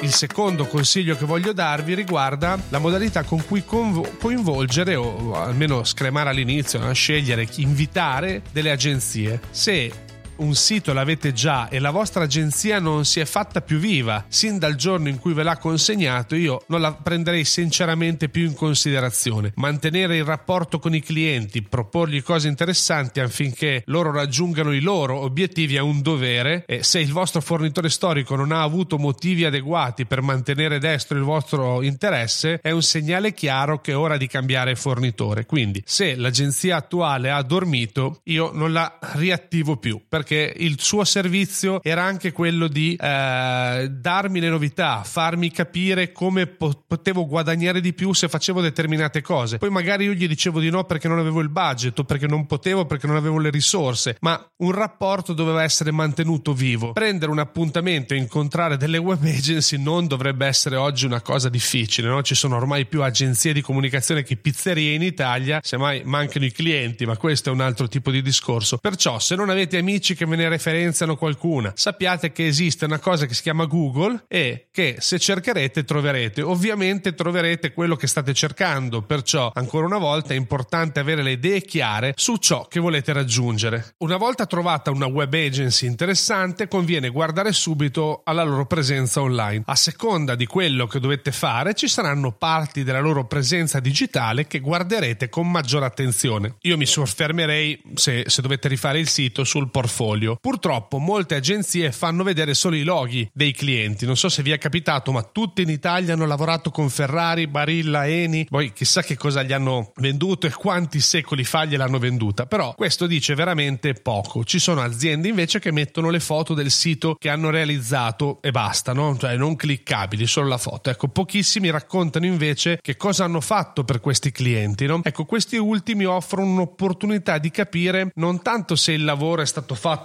Il 0.00 0.14
secondo 0.14 0.66
consiglio 0.66 1.16
che 1.16 1.26
voglio 1.26 1.52
darvi 1.52 1.92
riguarda 1.92 2.58
la 2.70 2.78
modalità 2.78 3.24
con 3.24 3.44
cui 3.44 3.62
coinvolgere 3.64 4.94
o 4.94 5.34
almeno 5.34 5.84
scremare 5.84 6.30
all'inizio, 6.30 6.92
scegliere, 6.94 7.46
invitare 7.56 8.42
delle 8.50 8.70
agenzie. 8.70 9.38
Se 9.50 10.06
un 10.38 10.54
sito 10.54 10.92
l'avete 10.92 11.32
già 11.32 11.68
e 11.68 11.78
la 11.78 11.90
vostra 11.90 12.24
agenzia 12.24 12.78
non 12.78 13.04
si 13.04 13.20
è 13.20 13.24
fatta 13.24 13.60
più 13.60 13.78
viva 13.78 14.24
sin 14.28 14.58
dal 14.58 14.74
giorno 14.74 15.08
in 15.08 15.18
cui 15.18 15.32
ve 15.32 15.42
l'ha 15.42 15.56
consegnato, 15.56 16.34
io 16.34 16.62
non 16.66 16.80
la 16.80 16.92
prenderei 16.92 17.44
sinceramente 17.44 18.28
più 18.28 18.44
in 18.44 18.54
considerazione. 18.54 19.52
Mantenere 19.56 20.16
il 20.16 20.24
rapporto 20.24 20.78
con 20.78 20.94
i 20.94 21.00
clienti, 21.00 21.62
proporgli 21.62 22.22
cose 22.22 22.48
interessanti 22.48 23.20
affinché 23.20 23.82
loro 23.86 24.12
raggiungano 24.12 24.72
i 24.72 24.80
loro 24.80 25.18
obiettivi 25.20 25.76
è 25.76 25.80
un 25.80 26.02
dovere 26.02 26.64
e 26.66 26.82
se 26.82 27.00
il 27.00 27.12
vostro 27.12 27.40
fornitore 27.40 27.88
storico 27.88 28.36
non 28.36 28.52
ha 28.52 28.62
avuto 28.62 28.98
motivi 28.98 29.44
adeguati 29.44 30.06
per 30.06 30.22
mantenere 30.22 30.78
destro 30.78 31.16
il 31.18 31.24
vostro 31.24 31.82
interesse, 31.82 32.60
è 32.62 32.70
un 32.70 32.82
segnale 32.82 33.34
chiaro 33.34 33.80
che 33.80 33.92
è 33.92 33.96
ora 33.96 34.16
di 34.16 34.26
cambiare 34.26 34.74
fornitore. 34.74 35.46
Quindi, 35.46 35.82
se 35.84 36.14
l'agenzia 36.16 36.76
attuale 36.76 37.30
ha 37.30 37.42
dormito, 37.42 38.20
io 38.24 38.50
non 38.52 38.72
la 38.72 38.98
riattivo 39.14 39.76
più 39.76 40.00
perché 40.08 40.27
il 40.34 40.80
suo 40.80 41.04
servizio 41.04 41.82
era 41.82 42.02
anche 42.02 42.32
quello 42.32 42.68
di 42.68 42.94
eh, 42.94 43.88
darmi 43.90 44.40
le 44.40 44.48
novità, 44.48 45.02
farmi 45.04 45.50
capire 45.50 46.12
come 46.12 46.46
po- 46.46 46.84
potevo 46.86 47.26
guadagnare 47.26 47.80
di 47.80 47.92
più 47.92 48.12
se 48.12 48.28
facevo 48.28 48.60
determinate 48.60 49.20
cose. 49.20 49.58
Poi 49.58 49.70
magari 49.70 50.04
io 50.04 50.12
gli 50.12 50.28
dicevo 50.28 50.60
di 50.60 50.70
no 50.70 50.84
perché 50.84 51.08
non 51.08 51.18
avevo 51.18 51.40
il 51.40 51.48
budget 51.48 51.98
o 51.98 52.04
perché 52.04 52.26
non 52.26 52.46
potevo, 52.46 52.86
perché 52.86 53.06
non 53.06 53.16
avevo 53.16 53.38
le 53.38 53.50
risorse, 53.50 54.16
ma 54.20 54.44
un 54.58 54.72
rapporto 54.72 55.32
doveva 55.32 55.62
essere 55.62 55.90
mantenuto 55.90 56.52
vivo. 56.52 56.92
Prendere 56.92 57.30
un 57.30 57.38
appuntamento 57.38 58.14
e 58.14 58.16
incontrare 58.16 58.76
delle 58.76 58.98
web 58.98 59.22
agency 59.24 59.78
non 59.78 60.06
dovrebbe 60.06 60.46
essere 60.46 60.76
oggi 60.76 61.06
una 61.06 61.20
cosa 61.20 61.48
difficile, 61.48 62.08
no? 62.08 62.22
Ci 62.22 62.34
sono 62.34 62.56
ormai 62.56 62.86
più 62.86 63.02
agenzie 63.02 63.52
di 63.52 63.62
comunicazione 63.62 64.22
che 64.22 64.36
pizzerie 64.36 64.94
in 64.94 65.02
Italia, 65.02 65.60
semmai 65.62 66.02
mancano 66.04 66.44
i 66.44 66.52
clienti, 66.52 67.06
ma 67.06 67.16
questo 67.16 67.50
è 67.50 67.52
un 67.52 67.60
altro 67.60 67.88
tipo 67.88 68.10
di 68.10 68.22
discorso. 68.22 68.78
Perciò, 68.78 69.18
se 69.18 69.34
non 69.34 69.50
avete 69.50 69.78
amici 69.78 70.14
che 70.18 70.26
ve 70.26 70.34
ne 70.34 70.48
referenziano 70.48 71.14
qualcuna, 71.14 71.72
sappiate 71.76 72.32
che 72.32 72.44
esiste 72.44 72.86
una 72.86 72.98
cosa 72.98 73.24
che 73.26 73.34
si 73.34 73.42
chiama 73.42 73.66
Google 73.66 74.24
e 74.26 74.66
che 74.72 74.96
se 74.98 75.20
cercherete 75.20 75.84
troverete. 75.84 76.42
Ovviamente 76.42 77.14
troverete 77.14 77.72
quello 77.72 77.94
che 77.94 78.08
state 78.08 78.34
cercando, 78.34 79.02
perciò 79.02 79.52
ancora 79.54 79.86
una 79.86 79.98
volta 79.98 80.34
è 80.34 80.36
importante 80.36 80.98
avere 80.98 81.22
le 81.22 81.32
idee 81.32 81.60
chiare 81.60 82.14
su 82.16 82.36
ciò 82.38 82.66
che 82.66 82.80
volete 82.80 83.12
raggiungere. 83.12 83.94
Una 83.98 84.16
volta 84.16 84.46
trovata 84.46 84.90
una 84.90 85.06
web 85.06 85.32
agency 85.32 85.86
interessante, 85.86 86.66
conviene 86.66 87.10
guardare 87.10 87.52
subito 87.52 88.22
alla 88.24 88.42
loro 88.42 88.66
presenza 88.66 89.20
online. 89.20 89.62
A 89.66 89.76
seconda 89.76 90.34
di 90.34 90.46
quello 90.46 90.88
che 90.88 90.98
dovete 90.98 91.30
fare, 91.30 91.74
ci 91.74 91.86
saranno 91.86 92.32
parti 92.32 92.82
della 92.82 92.98
loro 92.98 93.24
presenza 93.26 93.78
digitale 93.78 94.48
che 94.48 94.58
guarderete 94.58 95.28
con 95.28 95.48
maggiore 95.48 95.86
attenzione. 95.86 96.56
Io 96.62 96.76
mi 96.76 96.86
soffermerei, 96.86 97.80
se, 97.94 98.24
se 98.26 98.42
dovete 98.42 98.66
rifare 98.66 98.98
il 98.98 99.08
sito, 99.08 99.44
sul 99.44 99.70
portfolio. 99.70 100.06
Purtroppo 100.40 100.98
molte 100.98 101.34
agenzie 101.34 101.92
fanno 101.92 102.22
vedere 102.22 102.54
solo 102.54 102.76
i 102.76 102.82
loghi 102.82 103.28
dei 103.32 103.52
clienti. 103.52 104.06
Non 104.06 104.16
so 104.16 104.28
se 104.28 104.42
vi 104.42 104.50
è 104.50 104.58
capitato, 104.58 105.12
ma 105.12 105.22
tutti 105.22 105.62
in 105.62 105.68
Italia 105.68 106.14
hanno 106.14 106.26
lavorato 106.26 106.70
con 106.70 106.88
Ferrari, 106.88 107.46
Barilla, 107.46 108.06
Eni. 108.06 108.46
Poi 108.48 108.72
chissà 108.72 109.02
che 109.02 109.16
cosa 109.16 109.42
gli 109.42 109.52
hanno 109.52 109.92
venduto 109.96 110.46
e 110.46 110.52
quanti 110.52 111.00
secoli 111.00 111.44
fa 111.44 111.64
gliel'hanno 111.64 111.98
venduta. 111.98 112.46
Però 112.46 112.74
questo 112.74 113.06
dice 113.06 113.34
veramente 113.34 113.94
poco. 113.94 114.44
Ci 114.44 114.58
sono 114.58 114.80
aziende 114.80 115.28
invece 115.28 115.58
che 115.58 115.72
mettono 115.72 116.10
le 116.10 116.20
foto 116.20 116.54
del 116.54 116.70
sito 116.70 117.16
che 117.18 117.28
hanno 117.28 117.50
realizzato 117.50 118.38
e 118.40 118.50
basta, 118.50 118.92
no? 118.92 119.16
Cioè 119.18 119.36
non 119.36 119.56
cliccabili, 119.56 120.26
solo 120.26 120.48
la 120.48 120.58
foto. 120.58 120.90
Ecco, 120.90 121.08
pochissimi 121.08 121.70
raccontano 121.70 122.26
invece 122.26 122.78
che 122.80 122.96
cosa 122.96 123.24
hanno 123.24 123.40
fatto 123.40 123.84
per 123.84 124.00
questi 124.00 124.32
clienti, 124.32 124.86
no? 124.86 125.00
Ecco, 125.02 125.24
questi 125.24 125.56
ultimi 125.56 126.04
offrono 126.04 126.50
un'opportunità 126.50 127.38
di 127.38 127.50
capire 127.50 128.10
non 128.14 128.42
tanto 128.42 128.76
se 128.76 128.92
il 128.92 129.04
lavoro 129.04 129.42
è 129.42 129.46
stato 129.46 129.74
fatto 129.74 129.96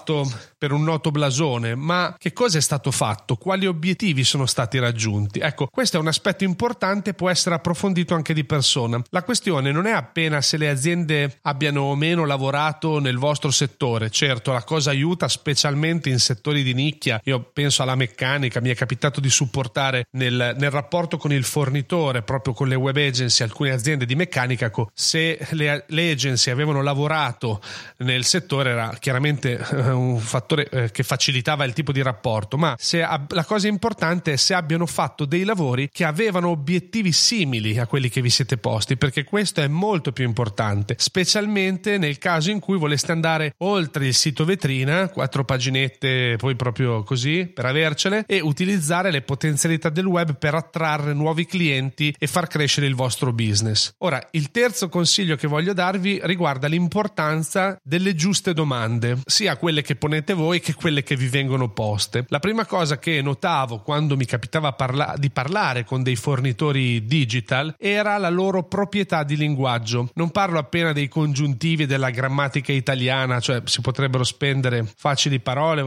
per 0.57 0.71
un 0.71 0.83
noto 0.83 1.11
blasone, 1.11 1.75
ma 1.75 2.15
che 2.17 2.33
cosa 2.33 2.57
è 2.57 2.61
stato 2.61 2.89
fatto, 2.89 3.35
quali 3.35 3.65
obiettivi 3.65 4.23
sono 4.23 4.45
stati 4.45 4.79
raggiunti. 4.79 5.39
Ecco, 5.39 5.67
questo 5.67 5.97
è 5.97 5.99
un 5.99 6.07
aspetto 6.07 6.43
importante 6.43 7.13
può 7.13 7.29
essere 7.29 7.55
approfondito 7.55 8.15
anche 8.15 8.33
di 8.33 8.45
persona. 8.45 9.01
La 9.09 9.23
questione 9.23 9.71
non 9.71 9.85
è 9.85 9.91
appena 9.91 10.41
se 10.41 10.57
le 10.57 10.69
aziende 10.69 11.39
abbiano 11.41 11.81
o 11.81 11.95
meno 11.95 12.25
lavorato 12.25 12.99
nel 12.99 13.17
vostro 13.17 13.51
settore. 13.51 14.09
Certo, 14.09 14.51
la 14.51 14.63
cosa 14.63 14.89
aiuta 14.91 15.27
specialmente 15.27 16.09
in 16.09 16.19
settori 16.19 16.63
di 16.63 16.73
nicchia. 16.73 17.19
Io 17.25 17.41
penso 17.41 17.81
alla 17.81 17.95
meccanica, 17.95 18.61
mi 18.61 18.69
è 18.69 18.75
capitato 18.75 19.19
di 19.19 19.29
supportare 19.29 20.07
nel, 20.11 20.55
nel 20.57 20.71
rapporto 20.71 21.17
con 21.17 21.31
il 21.33 21.43
fornitore, 21.43 22.21
proprio 22.21 22.53
con 22.53 22.67
le 22.67 22.75
web 22.75 22.95
agency, 22.95 23.43
alcune 23.43 23.71
aziende 23.71 24.05
di 24.05 24.15
meccanica. 24.15 24.67
Ecco, 24.67 24.89
se 24.93 25.45
le, 25.51 25.85
le 25.87 26.11
agency 26.11 26.51
avevano 26.51 26.81
lavorato 26.81 27.61
nel 27.97 28.23
settore 28.23 28.69
era 28.69 28.95
chiaramente 28.99 29.51
eh, 29.53 29.82
un 29.91 30.19
fattore 30.19 30.69
eh, 30.69 30.91
che 30.91 31.03
facilitava 31.03 31.63
il 31.65 31.73
tipo 31.73 31.91
di 31.91 32.01
rapporto, 32.01 32.57
ma 32.57 32.75
se, 32.77 32.99
la 32.99 33.45
cosa 33.45 33.67
importante 33.67 34.33
è 34.33 34.35
se 34.35 34.53
abbiano 34.53 34.85
fatto 34.85 35.25
dei 35.25 35.43
lavori 35.43 35.89
che 35.91 36.03
avevano 36.03 36.49
obiettivi 36.49 37.11
simili 37.11 37.79
a 37.79 37.87
quelli 37.87 38.09
che 38.09 38.21
vi 38.21 38.29
siete 38.29 38.57
posti, 38.57 38.97
perché 38.97 39.23
questo 39.23 39.61
è 39.61 39.67
molto 39.67 40.11
più 40.11 40.25
importante, 40.25 40.95
specialmente 40.97 41.97
nel 41.97 42.17
caso 42.17 42.51
in 42.51 42.59
cui 42.59 42.77
voleste 42.77 43.11
andare 43.11 43.53
oltre 43.57 44.07
il 44.07 44.13
sito 44.13 44.45
vetrina, 44.45 45.09
quattro 45.09 45.43
paginette 45.43 46.35
poi 46.37 46.55
proprio 46.55 47.03
così 47.03 47.45
per 47.45 47.65
avercele 47.65 48.23
e 48.27 48.39
utilizzare 48.39 49.11
le 49.11 49.21
potenzialità 49.21 49.89
del 49.89 50.05
web 50.05 50.37
per 50.37 50.55
attrarre 50.55 51.13
nuovi 51.13 51.45
clienti 51.45 52.13
e 52.17 52.27
far 52.27 52.47
crescere 52.47 52.87
il 52.87 52.95
vostro 52.95 53.31
business. 53.33 53.93
Ora, 53.99 54.27
il 54.31 54.51
terzo 54.51 54.89
consiglio 54.89 55.35
che 55.35 55.47
voglio 55.47 55.73
darvi 55.73 56.19
riguarda 56.23 56.67
l'importanza 56.67 57.77
delle 57.83 58.15
giuste 58.15 58.53
domande, 58.53 59.19
sia 59.25 59.57
quelle 59.63 59.81
che 59.81 59.95
ponete 59.95 60.33
voi 60.33 60.59
che 60.59 60.73
quelle 60.73 61.03
che 61.03 61.15
vi 61.15 61.29
vengono 61.29 61.69
poste. 61.69 62.25
La 62.27 62.39
prima 62.39 62.65
cosa 62.65 62.99
che 62.99 63.21
notavo 63.21 63.79
quando 63.79 64.17
mi 64.17 64.25
capitava 64.25 64.73
parla- 64.73 65.15
di 65.17 65.29
parlare 65.29 65.85
con 65.85 66.03
dei 66.03 66.17
fornitori 66.17 67.05
digital 67.05 67.73
era 67.79 68.17
la 68.17 68.27
loro 68.27 68.63
proprietà 68.63 69.23
di 69.23 69.37
linguaggio. 69.37 70.09
Non 70.15 70.31
parlo 70.31 70.59
appena 70.59 70.91
dei 70.91 71.07
congiuntivi 71.07 71.85
della 71.85 72.09
grammatica 72.09 72.73
italiana, 72.73 73.39
cioè 73.39 73.61
si 73.63 73.79
potrebbero 73.79 74.25
spendere 74.25 74.85
facili 74.97 75.39
parole, 75.39 75.79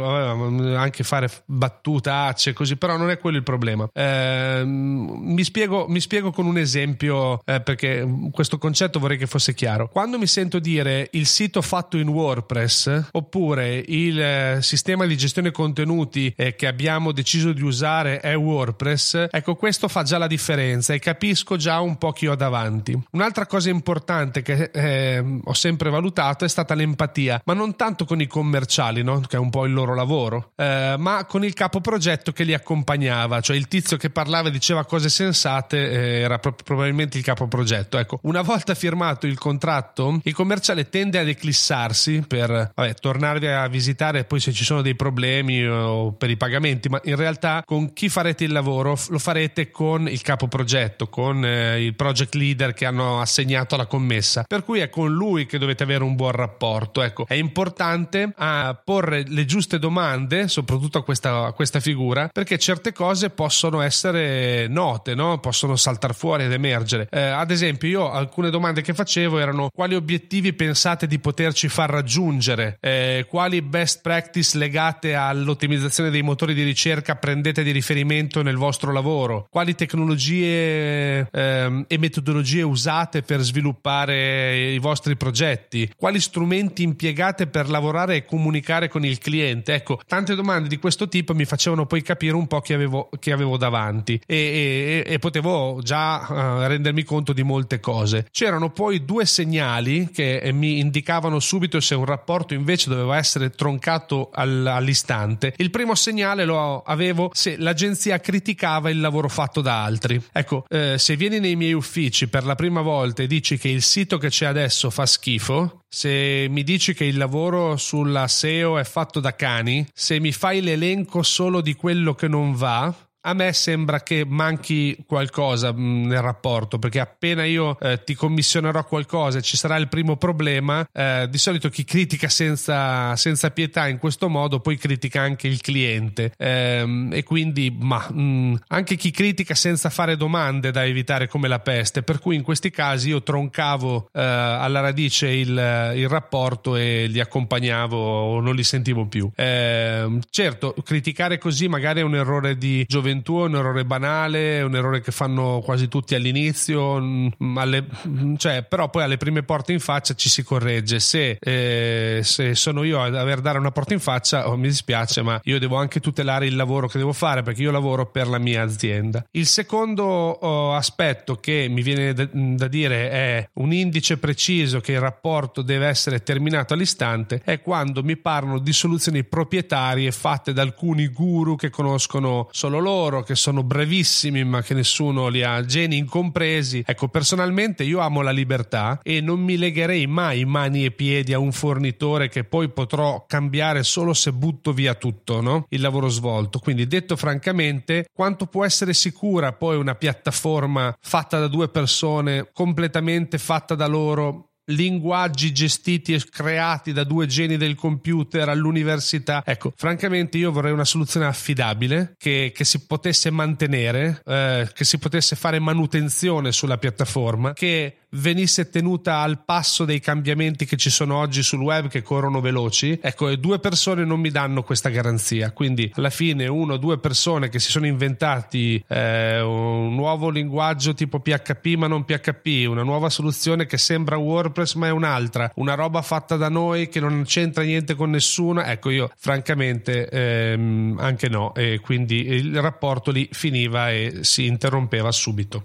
anche 0.75 1.05
fare 1.05 1.29
battutacce 1.45 2.55
così, 2.55 2.77
però 2.77 2.97
non 2.97 3.11
è 3.11 3.19
quello 3.19 3.37
il 3.37 3.43
problema. 3.43 3.87
Eh, 3.93 4.63
mi, 4.65 5.45
spiego, 5.45 5.85
mi, 5.87 6.01
spiego, 6.01 6.31
con 6.31 6.47
un 6.47 6.57
esempio 6.57 7.43
eh, 7.45 7.61
perché 7.61 8.09
questo 8.33 8.57
concetto 8.57 8.99
vorrei 8.99 9.19
che 9.19 9.27
fosse 9.27 9.53
chiaro. 9.53 9.91
Quando 9.91 10.19
mi 10.19 10.27
sento 10.27 10.61
dire 10.61 11.11
il 11.13 11.27
sito 11.27 11.61
fatto 11.61 11.99
in 11.99 12.09
WordPress 12.09 13.09
oppure 13.13 13.65
il 13.75 14.21
eh, 14.21 14.59
sistema 14.61 15.07
di 15.07 15.17
gestione 15.17 15.51
contenuti 15.51 16.33
eh, 16.37 16.55
che 16.55 16.67
abbiamo 16.67 17.13
deciso 17.13 17.53
di 17.53 17.63
usare 17.63 18.21
è 18.21 18.37
WordPress, 18.37 19.29
ecco 19.31 19.55
questo 19.57 19.89
fa 19.89 20.03
già 20.03 20.19
la 20.19 20.27
differenza 20.27 20.95
e 20.95 20.99
capisco 20.99 21.57
già 21.57 21.81
un 21.81 21.97
po' 21.99 22.13
chi 22.13 22.27
ho 22.27 22.35
davanti. 22.35 22.99
Un'altra 23.13 23.47
cosa 23.47 23.71
importante 23.71 24.43
che 24.43 24.71
eh, 24.73 25.41
ho 25.43 25.55
sempre 25.55 25.91
valutato 25.91 26.45
è 26.45 26.49
stata 26.49 26.75
l'empatia, 26.75 27.41
ma 27.45 27.55
non 27.55 27.77
tanto 27.77 28.05
con 28.05 28.21
i 28.21 28.27
commerciali, 28.27 29.03
no? 29.03 29.21
che 29.21 29.37
è 29.37 29.41
un 29.41 29.51
po' 29.51 29.65
il 29.65 29.73
loro 29.73 29.95
lavoro, 29.95 30.53
eh, 30.57 30.95
ma 30.99 31.25
con 31.25 31.45
il 31.45 31.55
capo 31.55 31.81
progetto 31.81 32.33
che 32.33 32.45
li 32.45 32.55
accompagnava, 32.55 33.41
cioè 33.41 33.57
il 33.57 33.69
tizio 33.69 33.97
che 33.97 34.11
parlava 34.11 34.49
e 34.49 34.51
diceva 34.53 34.85
cose 34.85 35.09
sensate 35.09 35.91
eh, 35.91 36.21
era 36.21 36.39
proprio 36.39 36.65
probabilmente 36.65 37.19
il 37.19 37.25
capo 37.25 37.47
progetto. 37.49 37.99
Ecco, 37.99 38.19
una 38.23 38.43
volta 38.43 38.75
firmato 38.75 39.27
il 39.27 39.39
contratto, 39.39 40.21
il 40.23 40.35
commerciale 40.35 40.89
tende 40.89 41.19
ad 41.19 41.29
eclissarsi 41.29 42.25
per 42.27 42.73
vabbè, 42.75 42.95
tornarvi 42.95 43.47
a 43.47 43.56
visitare 43.69 44.25
poi 44.25 44.41
se 44.41 44.53
ci 44.53 44.65
sono 44.65 44.83
dei 44.83 44.95
problemi 44.95 45.67
o 45.67 46.13
per 46.13 46.31
i 46.31 46.37
pagamenti, 46.37 46.89
ma 46.89 47.01
in 47.05 47.17
realtà 47.17 47.63
con 47.65 47.93
chi 47.93 48.09
farete 48.09 48.45
il 48.45 48.53
lavoro 48.53 48.99
lo 49.09 49.19
farete 49.19 49.71
con 49.71 50.09
il 50.09 50.21
capo 50.23 50.49
progetto, 50.49 51.09
con 51.09 51.45
eh, 51.45 51.83
il 51.85 51.95
project 51.95 52.35
leader 52.35 52.75
che 52.75 52.87
hanno 52.87 53.21
assegnato 53.21 53.77
la 53.77 53.87
commessa, 53.87 54.45
per 54.47 54.65
cui 54.65 54.81
è 54.81 54.91
con 54.91 55.13
lui 55.13 55.47
che 55.47 55.59
dovete 55.59 55.83
avere 55.85 56.03
un 56.03 56.17
buon 56.17 56.33
rapporto. 56.33 57.03
Ecco, 57.03 57.27
è 57.27 57.35
importante 57.35 58.33
a 58.37 58.79
porre 58.83 59.25
le 59.27 59.45
giuste 59.45 59.79
domande, 59.79 60.49
soprattutto 60.49 60.99
a 60.99 61.05
questa, 61.05 61.47
a 61.47 61.53
questa 61.53 61.81
figura, 61.81 62.29
perché 62.33 62.59
certe 62.59 62.93
cose 62.93 63.31
possono 63.31 63.81
essere 63.81 64.67
note, 64.69 65.15
no? 65.15 65.39
possono 65.39 65.77
saltare 65.77 66.15
fuori 66.15 66.45
ed 66.45 66.53
emergere. 66.53 67.07
Eh, 67.11 67.21
ad 67.21 67.51
esempio, 67.51 67.89
io 67.89 68.11
alcune 68.11 68.51
domande 68.51 68.83
che 68.83 68.95
facevo 68.95 69.39
erano 69.39 69.71
quali 69.73 69.95
obiettivi 69.95 70.53
pensate 70.53 71.07
di 71.07 71.19
poterci 71.19 71.69
far 71.69 71.91
raggiungere, 71.91 72.79
eh, 72.81 73.27
quali 73.29 73.46
best 73.63 74.01
practice 74.03 74.59
legate 74.59 75.15
all'ottimizzazione 75.15 76.11
dei 76.11 76.23
motori 76.23 76.55
di 76.55 76.63
ricerca 76.63 77.17
prendete 77.17 77.63
di 77.63 77.71
riferimento 77.71 78.43
nel 78.43 78.57
vostro 78.57 78.93
lavoro, 78.93 79.47
quali 79.51 79.75
tecnologie 79.75 81.29
eh, 81.31 81.85
e 81.87 81.99
metodologie 81.99 82.63
usate 82.63 83.23
per 83.23 83.41
sviluppare 83.41 84.73
i 84.73 84.79
vostri 84.79 85.17
progetti, 85.17 85.91
quali 85.97 86.21
strumenti 86.21 86.83
impiegate 86.83 87.47
per 87.47 87.69
lavorare 87.69 88.17
e 88.17 88.25
comunicare 88.25 88.89
con 88.89 89.05
il 89.05 89.19
cliente. 89.19 89.75
Ecco, 89.75 90.01
tante 90.07 90.35
domande 90.35 90.69
di 90.69 90.79
questo 90.79 91.09
tipo 91.09 91.35
mi 91.35 91.45
facevano 91.45 91.87
poi 91.87 92.03
capire 92.03 92.35
un 92.35 92.47
po' 92.47 92.61
chi 92.61 92.73
avevo, 92.73 93.09
chi 93.19 93.31
avevo 93.31 93.57
davanti 93.57 94.21
e, 94.27 95.05
e, 95.07 95.13
e 95.13 95.19
potevo 95.19 95.81
già 95.83 96.27
uh, 96.29 96.67
rendermi 96.67 97.03
conto 97.05 97.33
di 97.33 97.43
molte 97.43 97.81
cose. 97.81 98.27
C'erano 98.31 98.71
poi 98.71 99.05
due 99.05 99.27
segnali 99.27 100.11
che 100.11 100.51
mi 100.53 100.79
indicavano 100.79 101.39
subito 101.39 101.81
se 101.81 101.95
un 101.95 102.05
rapporto 102.05 102.55
invece 102.55 102.89
doveva 102.89 103.17
essere 103.17 103.36
essere 103.37 103.51
troncato 103.51 104.31
al, 104.33 104.67
all'istante. 104.67 105.53
Il 105.57 105.71
primo 105.71 105.95
segnale 105.95 106.45
lo 106.45 106.83
avevo 106.83 107.31
se 107.33 107.57
l'agenzia 107.59 108.19
criticava 108.19 108.91
il 108.91 109.01
lavoro 109.01 109.29
fatto 109.29 109.61
da 109.61 109.85
altri. 109.85 110.23
Ecco, 110.33 110.65
eh, 110.69 110.97
se 110.99 111.17
vieni 111.17 111.39
nei 111.39 111.57
miei 111.57 111.75
uffici 111.75 112.29
per 112.29 112.45
la 112.45 112.55
prima 112.55 112.81
volta 112.81 113.23
e 113.23 113.27
dici 113.27 113.59
che 113.59 113.69
il 113.69 113.83
sito 113.83 114.19
che 114.19 114.29
c'è 114.29 114.47
adesso 114.47 114.91
fa 114.91 115.07
schifo, 115.07 115.83
se 115.89 116.47
mi 116.49 116.63
dici 116.63 116.95
che 116.95 117.05
il 117.05 117.17
lavoro 117.17 117.77
sulla 117.77 118.27
SEO 118.27 118.79
è 118.79 118.85
fatto 118.85 119.21
da 119.21 119.35
cani, 119.35 119.87
se 119.93 120.19
mi 120.19 120.33
fai 120.33 120.61
l'elenco 120.61 121.23
solo 121.23 121.61
di 121.61 121.75
quello 121.75 122.15
che 122.15 122.29
non 122.29 122.55
va, 122.55 122.93
a 123.27 123.35
me 123.35 123.53
sembra 123.53 124.03
che 124.03 124.25
manchi 124.25 124.97
qualcosa 125.05 125.73
mm, 125.73 126.07
nel 126.07 126.23
rapporto 126.23 126.79
perché 126.79 127.01
appena 127.01 127.45
io 127.45 127.79
eh, 127.81 128.03
ti 128.05 128.15
commissionerò 128.15 128.85
qualcosa 128.85 129.39
e 129.39 129.43
ci 129.43 129.57
sarà 129.57 129.77
il 129.77 129.89
primo 129.89 130.17
problema 130.17 130.87
eh, 130.93 131.27
di 131.29 131.39
solito 131.39 131.69
chi 131.69 131.85
critica 131.85 132.29
senza, 132.29 133.17
senza, 133.17 133.51
pietà 133.51 133.89
in 133.89 133.99
questo 133.99 134.29
modo 134.29 134.61
poi 134.61 134.77
critica 134.77 135.23
anche 135.23 135.49
il 135.49 135.61
cliente. 135.61 136.33
Eh, 136.37 137.09
e 137.11 137.23
quindi 137.25 137.77
ma, 137.77 138.07
mh, 138.09 138.21
mm, 138.21 138.55
anche 138.69 138.97
chi 138.97 139.11
critica 139.11 139.55
senza 139.55 139.91
fare 139.91 140.17
domande 140.17 140.71
da 140.71 140.85
evitare 140.85 141.27
come 141.27 141.49
la 141.49 141.59
peste. 141.59 142.03
Per 142.03 142.21
cui 142.21 142.37
in 142.37 142.43
questi 142.43 142.71
casi 142.71 143.09
io 143.09 143.23
troncavo 143.23 144.09
eh, 144.13 144.21
alla 144.21 144.81
radice 144.81 145.29
il, 145.29 145.93
il, 145.97 146.09
rapporto 146.09 146.77
e 146.77 147.07
li 147.09 147.19
accompagnavo 147.19 147.97
o 147.97 148.41
non 148.41 148.55
li 148.55 148.63
sentivo 148.63 149.07
più. 149.07 149.29
Ehm, 149.35 150.21
certo 150.31 150.75
criticare 150.85 151.39
così 151.39 151.67
magari 151.67 152.01
è 152.01 152.05
un 152.05 152.15
errore 152.15 152.57
di 152.57 152.85
gioventù 152.87 153.16
gioventù 153.17 153.41
è 153.41 153.45
un 153.45 153.57
errore 153.57 153.85
banale, 153.85 154.59
è 154.59 154.63
un 154.63 154.75
errore 154.75 155.01
che 155.01 155.13
fanno 155.13 155.61
quasi 155.65 155.89
tutti 155.89 156.15
all'inizio, 156.15 157.01
mm, 157.01 157.57
alle, 157.57 157.87
mm, 158.07 158.37
cioè, 158.37 158.63
però 158.63 158.89
poi 158.91 159.03
alle 159.03 159.17
prime 159.17 159.43
porte 159.43 159.73
in 159.73 159.81
faccia 159.81 160.15
ci 160.15 160.29
si 160.29 160.43
corregge. 160.43 161.01
Se, 161.01 161.39
eh, 161.41 162.21
se 162.23 162.55
sono 162.55 162.83
io 162.83 163.03
ad 163.03 163.15
aver 163.15 163.41
dare 163.41 163.59
una 163.59 163.71
porta 163.71 163.95
in 163.95 164.01
faccia, 164.01 164.49
oh, 164.49 164.57
mi 164.57 164.69
dispiace, 164.69 165.23
ma 165.23 165.41
io 165.45 165.59
devo 165.59 165.77
anche 165.77 166.01
tutelare 166.01 166.47
il 166.47 166.57
lavoro 166.57 166.89
che 166.89 166.99
devo 166.99 167.13
fare 167.13 167.43
perché 167.43 167.63
io 167.63 167.71
lavoro 167.71 168.07
per 168.07 168.29
la 168.29 168.39
mia 168.39 168.63
azienda. 168.63 169.25
Il 169.33 169.47
secondo 169.47 170.05
oh, 170.05 170.75
aspetto 170.75 171.37
che 171.37 171.67
mi 171.69 171.83
viene 171.83 172.13
da, 172.13 172.29
da 172.33 172.69
dire 172.69 173.11
è 173.11 173.49
un 173.55 173.73
indice 173.73 174.19
preciso 174.19 174.81
che 174.81 174.93
il 174.93 175.01
rapporto 175.01 175.63
deve 175.63 175.87
essere 175.87 176.23
terminato 176.23 176.75
all'istante 176.75 177.41
è 177.45 177.61
quando 177.61 178.03
mi 178.03 178.17
parlano 178.17 178.59
di 178.59 178.73
soluzioni 178.73 179.25
proprietarie 179.25 180.11
fatte 180.11 180.53
da 180.53 180.63
alcuni 180.63 181.09
guru 181.09 181.57
che 181.57 181.71
conoscono 181.71 182.49
solo 182.51 182.79
loro 182.79 183.06
loro 183.07 183.23
che 183.23 183.37
sono 183.37 183.63
brevissimi 183.63 184.45
ma 184.45 184.63
che 184.63 184.75
nessuno 184.75 185.29
li 185.29 185.43
ha, 185.43 185.65
geni 185.65 185.97
incompresi. 185.97 186.83
Ecco, 186.85 187.09
personalmente 187.09 187.85
io 187.85 188.01
amo 188.01 188.21
la 188.21 188.31
libertà 188.31 188.99
e 189.03 189.21
non 189.21 189.41
mi 189.41 189.57
legherei 189.57 190.07
mai 190.07 190.45
mani 190.45 190.85
e 190.85 190.91
piedi 190.91 191.33
a 191.33 191.39
un 191.39 191.53
fornitore 191.53 192.29
che 192.29 192.45
poi 192.45 192.69
potrò 192.69 193.25
cambiare 193.27 193.85
solo 193.85 194.13
se 194.13 194.33
butto 194.33 194.73
via 194.73 194.95
tutto, 194.95 195.41
no? 195.41 195.67
Il 195.69 195.81
lavoro 195.81 196.09
svolto. 196.09 196.59
Quindi 196.59 196.87
detto 196.87 197.17
francamente, 197.17 198.07
quanto 198.13 198.47
può 198.47 198.65
essere 198.65 198.93
sicura 198.93 199.53
poi 199.53 199.77
una 199.77 199.95
piattaforma 199.95 200.95
fatta 201.01 201.39
da 201.39 201.47
due 201.47 201.69
persone, 201.69 202.51
completamente 202.53 203.39
fatta 203.39 203.75
da 203.75 203.87
loro, 203.87 204.56
linguaggi 204.67 205.53
gestiti 205.53 206.15
e 206.15 206.23
creati 206.29 206.93
da 206.93 207.05
due 207.05 207.27
geni 207.27 207.57
del 207.57 207.75
computer 207.75 208.49
all'università. 208.49 209.43
Ecco, 209.45 209.73
francamente 209.77 210.39
io 210.39 210.53
vorrei 210.53 210.73
una 210.73 210.85
soluzione 210.85 211.27
affidabile 211.27 212.15
che, 212.19 212.53
che 212.55 212.65
si 212.65 212.85
potesse 212.87 213.31
mantenere, 213.31 214.23
eh, 214.25 214.69
che 214.73 214.85
si 214.85 214.99
potesse 214.99 215.37
fare 215.37 215.59
manutenzione 215.59 216.53
sulla 216.53 216.79
piattaforma, 216.79 217.53
che 217.53 217.99
venisse 218.17 218.71
tenuta 218.71 219.19
al 219.19 219.43
passo 219.45 219.85
dei 219.85 220.01
cambiamenti 220.01 220.65
che 220.65 220.77
ci 220.77 220.91
sono 220.91 221.17
oggi 221.17 221.43
sul 221.43 221.61
web 221.61 221.89
che 221.89 222.03
corrono 222.03 222.41
veloci. 222.41 222.99
Ecco, 223.01 223.29
e 223.29 223.39
due 223.39 223.59
persone 223.59 224.05
non 224.05 224.21
mi 224.21 224.31
danno 224.31 224.63
questa 224.63 224.89
garanzia. 224.89 225.53
Quindi 225.53 225.91
alla 225.95 226.11
fine 226.11 226.47
uno 226.47 226.75
o 226.75 226.77
due 226.77 226.99
persone 226.99 227.49
che 227.49 227.59
si 227.59 227.71
sono 227.71 227.87
inventati 227.87 228.83
eh, 228.89 229.41
un 229.41 229.95
nuovo 229.95 230.31
linguaggio 230.31 230.95
tipo 230.95 231.21
PHP 231.21 231.67
ma 231.77 231.87
non 231.87 232.05
PHP, 232.05 232.69
una 232.69 232.83
nuova 232.83 233.11
soluzione 233.11 233.67
che 233.67 233.79
sembra 233.79 234.17
WordPress 234.17 234.75
ma 234.75 234.89
è 234.89 234.91
un'altra, 234.91 235.51
una 235.57 235.75
roba 235.75 236.03
fatta 236.03 236.37
da 236.37 236.49
noi 236.49 236.89
che 236.89 237.01
non 237.01 237.25
c'entra 237.25 237.63
niente 237.63 237.95
con 237.95 238.11
nessuno. 238.11 238.63
Ecco, 238.63 238.91
io 238.91 239.11
francamente 239.17 240.09
ehm, 240.09 240.97
anche 241.01 241.29
no 241.29 241.55
e 241.55 241.81
quindi 241.81 242.27
il 242.27 242.61
rapporto 242.61 243.11
lì 243.11 243.29
finiva 243.33 243.91
e 243.91 244.19
si 244.23 244.47
interrompeva 244.47 245.13
subito. 245.13 245.65